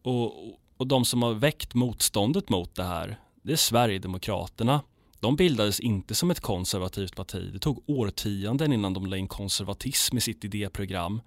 Och, 0.03 0.35
och 0.76 0.87
de 0.87 1.05
som 1.05 1.22
har 1.22 1.35
väckt 1.35 1.74
motståndet 1.74 2.48
mot 2.48 2.74
det 2.74 2.85
här 2.85 3.18
det 3.42 3.53
är 3.53 3.57
Sverigedemokraterna. 3.57 4.83
De 5.20 5.37
bildades 5.37 5.81
inte 5.81 6.14
som 6.14 6.31
ett 6.31 6.40
konservativt 6.40 7.16
parti. 7.16 7.50
Det 7.53 7.59
tog 7.59 7.83
årtionden 7.87 8.72
innan 8.72 8.94
de 8.94 9.07
la 9.07 9.16
in 9.16 9.29
konservatism 9.29 10.16
i 10.16 10.20
sitt 10.20 10.44
idéprogram. 10.44 11.20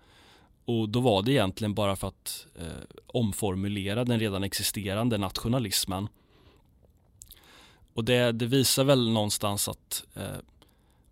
Och 0.66 0.90
då 0.90 1.00
var 1.00 1.24
det 1.24 1.32
egentligen 1.32 1.74
bara 1.74 1.96
för 1.96 2.08
att 2.08 2.46
eh, 2.56 2.98
omformulera 3.08 4.06
den 4.06 4.20
redan 4.20 4.44
existerande 4.44 5.18
nationalismen. 5.18 6.08
Och 7.94 8.04
det, 8.04 8.32
det 8.32 8.46
visar 8.46 8.84
väl 8.84 9.10
någonstans 9.10 9.68
att 9.68 10.04
eh, 10.16 10.38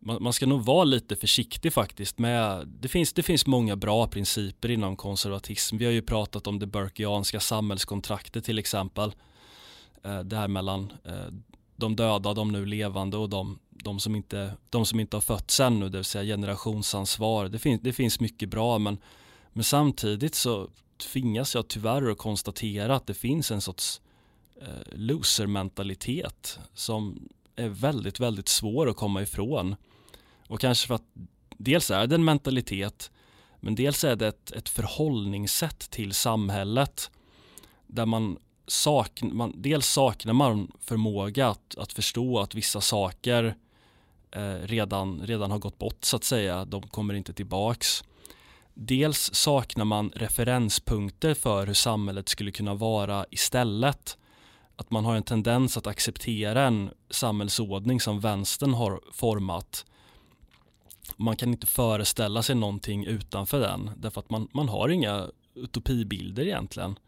man, 0.01 0.23
man, 0.23 0.33
ska 0.33 0.45
nog 0.45 0.61
vara 0.61 0.83
lite 0.83 1.15
försiktig 1.15 1.73
faktiskt 1.73 2.19
med, 2.19 2.67
det 2.67 2.87
finns, 2.87 3.13
det 3.13 3.23
finns 3.23 3.45
många 3.47 3.75
bra 3.75 4.07
principer 4.07 4.71
inom 4.71 4.95
konservatism. 4.95 5.77
Vi 5.77 5.85
har 5.85 5.91
ju 5.91 6.01
pratat 6.01 6.47
om 6.47 6.59
det 6.59 6.67
Burkeanska 6.67 7.39
samhällskontraktet 7.39 8.43
till 8.43 8.59
exempel. 8.59 9.13
Eh, 10.03 10.19
det 10.19 10.35
här 10.35 10.47
mellan 10.47 10.93
eh, 11.05 11.33
de 11.75 11.95
döda, 11.95 12.33
de 12.33 12.51
nu 12.51 12.65
levande 12.65 13.17
och 13.17 13.29
de, 13.29 13.59
de, 13.69 13.99
som, 13.99 14.15
inte, 14.15 14.53
de 14.69 14.85
som 14.85 14.99
inte 14.99 15.15
har 15.15 15.21
fötts 15.21 15.59
ännu, 15.59 15.89
det 15.89 15.97
vill 15.97 16.05
säga 16.05 16.35
generationsansvar. 16.35 17.47
Det, 17.47 17.59
finns, 17.59 17.81
det 17.81 17.93
finns 17.93 18.19
mycket 18.19 18.49
bra 18.49 18.79
men, 18.79 18.97
men 19.53 19.63
samtidigt 19.63 20.35
så 20.35 20.69
tvingas 20.97 21.55
jag 21.55 21.67
tyvärr 21.67 22.11
att 22.11 22.17
konstatera 22.17 22.95
att 22.95 23.07
det 23.07 23.13
finns 23.13 23.51
en 23.51 23.61
sorts 23.61 24.01
eh, 24.61 24.67
som 26.73 27.29
är 27.55 27.69
väldigt, 27.69 28.19
väldigt 28.19 28.47
svår 28.47 28.89
att 28.89 28.95
komma 28.95 29.21
ifrån. 29.21 29.75
Och 30.51 30.59
kanske 30.59 30.87
för 30.87 30.95
att 30.95 31.05
dels 31.57 31.91
är 31.91 32.07
det 32.07 32.15
en 32.15 32.23
mentalitet 32.23 33.11
men 33.59 33.75
dels 33.75 34.03
är 34.03 34.15
det 34.15 34.27
ett, 34.27 34.51
ett 34.51 34.69
förhållningssätt 34.69 35.79
till 35.79 36.13
samhället 36.13 37.11
där 37.87 38.05
man 38.05 38.37
saknar, 38.67 39.29
man, 39.29 39.53
dels 39.55 39.87
saknar 39.87 40.33
man 40.33 40.71
förmåga 40.79 41.47
att, 41.47 41.77
att 41.77 41.93
förstå 41.93 42.39
att 42.39 42.55
vissa 42.55 42.81
saker 42.81 43.55
eh, 44.31 44.53
redan, 44.53 45.21
redan 45.21 45.51
har 45.51 45.59
gått 45.59 45.77
bort 45.77 46.05
så 46.05 46.15
att 46.15 46.23
säga, 46.23 46.65
de 46.65 46.81
kommer 46.81 47.13
inte 47.13 47.33
tillbaks. 47.33 48.03
Dels 48.73 49.33
saknar 49.33 49.85
man 49.85 50.11
referenspunkter 50.15 51.33
för 51.33 51.67
hur 51.67 51.73
samhället 51.73 52.29
skulle 52.29 52.51
kunna 52.51 52.73
vara 52.73 53.25
istället. 53.29 54.17
Att 54.75 54.91
man 54.91 55.05
har 55.05 55.15
en 55.15 55.23
tendens 55.23 55.77
att 55.77 55.87
acceptera 55.87 56.67
en 56.67 56.91
samhällsordning 57.09 57.99
som 57.99 58.19
vänstern 58.19 58.73
har 58.73 59.01
format. 59.11 59.85
Man 61.17 61.35
kan 61.35 61.49
inte 61.49 61.67
föreställa 61.67 62.43
sig 62.43 62.55
någonting 62.55 63.05
utanför 63.05 63.59
den 63.59 63.91
därför 63.97 64.19
att 64.19 64.29
man, 64.29 64.47
man 64.53 64.69
har 64.69 64.89
inga 64.89 65.29
utopibilder 65.55 66.43
egentligen. 66.43 66.99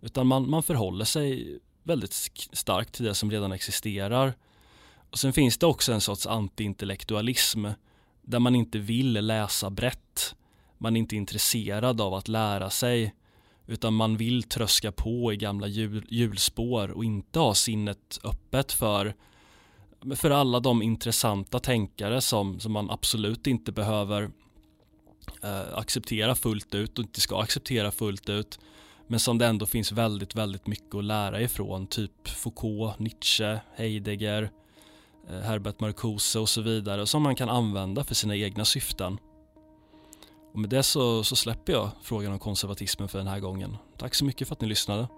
Utan 0.00 0.26
man, 0.26 0.50
man 0.50 0.62
förhåller 0.62 1.04
sig 1.04 1.58
väldigt 1.82 2.12
starkt 2.52 2.94
till 2.94 3.04
det 3.04 3.14
som 3.14 3.30
redan 3.30 3.52
existerar. 3.52 4.34
Och 5.10 5.18
Sen 5.18 5.32
finns 5.32 5.58
det 5.58 5.66
också 5.66 5.92
en 5.92 6.00
sorts 6.00 6.26
antiintellektualism 6.26 7.66
där 8.22 8.38
man 8.38 8.54
inte 8.54 8.78
vill 8.78 9.12
läsa 9.26 9.70
brett. 9.70 10.34
Man 10.78 10.96
är 10.96 11.00
inte 11.00 11.16
intresserad 11.16 12.00
av 12.00 12.14
att 12.14 12.28
lära 12.28 12.70
sig 12.70 13.14
utan 13.66 13.94
man 13.94 14.16
vill 14.16 14.42
tröska 14.42 14.92
på 14.92 15.32
i 15.32 15.36
gamla 15.36 15.66
hjulspår 16.08 16.90
och 16.90 17.04
inte 17.04 17.38
ha 17.38 17.54
sinnet 17.54 18.20
öppet 18.24 18.72
för, 18.72 19.14
för 20.16 20.30
alla 20.30 20.60
de 20.60 20.82
intressanta 20.82 21.58
tänkare 21.58 22.20
som, 22.20 22.60
som 22.60 22.72
man 22.72 22.90
absolut 22.90 23.46
inte 23.46 23.72
behöver 23.72 24.30
eh, 25.42 25.78
acceptera 25.78 26.34
fullt 26.34 26.74
ut 26.74 26.98
och 26.98 27.04
inte 27.04 27.20
ska 27.20 27.40
acceptera 27.40 27.90
fullt 27.90 28.28
ut 28.28 28.58
men 29.06 29.20
som 29.20 29.38
det 29.38 29.46
ändå 29.46 29.66
finns 29.66 29.92
väldigt, 29.92 30.34
väldigt 30.34 30.66
mycket 30.66 30.94
att 30.94 31.04
lära 31.04 31.40
ifrån. 31.40 31.86
Typ 31.86 32.28
Foucault, 32.28 32.98
Nietzsche, 32.98 33.60
Heidegger, 33.74 34.50
eh, 35.30 35.38
Herbert 35.38 35.80
Marcuse 35.80 36.38
och 36.38 36.48
så 36.48 36.60
vidare 36.60 37.06
som 37.06 37.22
man 37.22 37.34
kan 37.34 37.48
använda 37.48 38.04
för 38.04 38.14
sina 38.14 38.36
egna 38.36 38.64
syften. 38.64 39.18
Och 40.52 40.58
med 40.58 40.70
det 40.70 40.82
så, 40.82 41.24
så 41.24 41.36
släpper 41.36 41.72
jag 41.72 41.90
frågan 42.02 42.32
om 42.32 42.38
konservatismen 42.38 43.08
för 43.08 43.18
den 43.18 43.28
här 43.28 43.40
gången. 43.40 43.76
Tack 43.98 44.14
så 44.14 44.24
mycket 44.24 44.48
för 44.48 44.54
att 44.54 44.60
ni 44.60 44.68
lyssnade. 44.68 45.08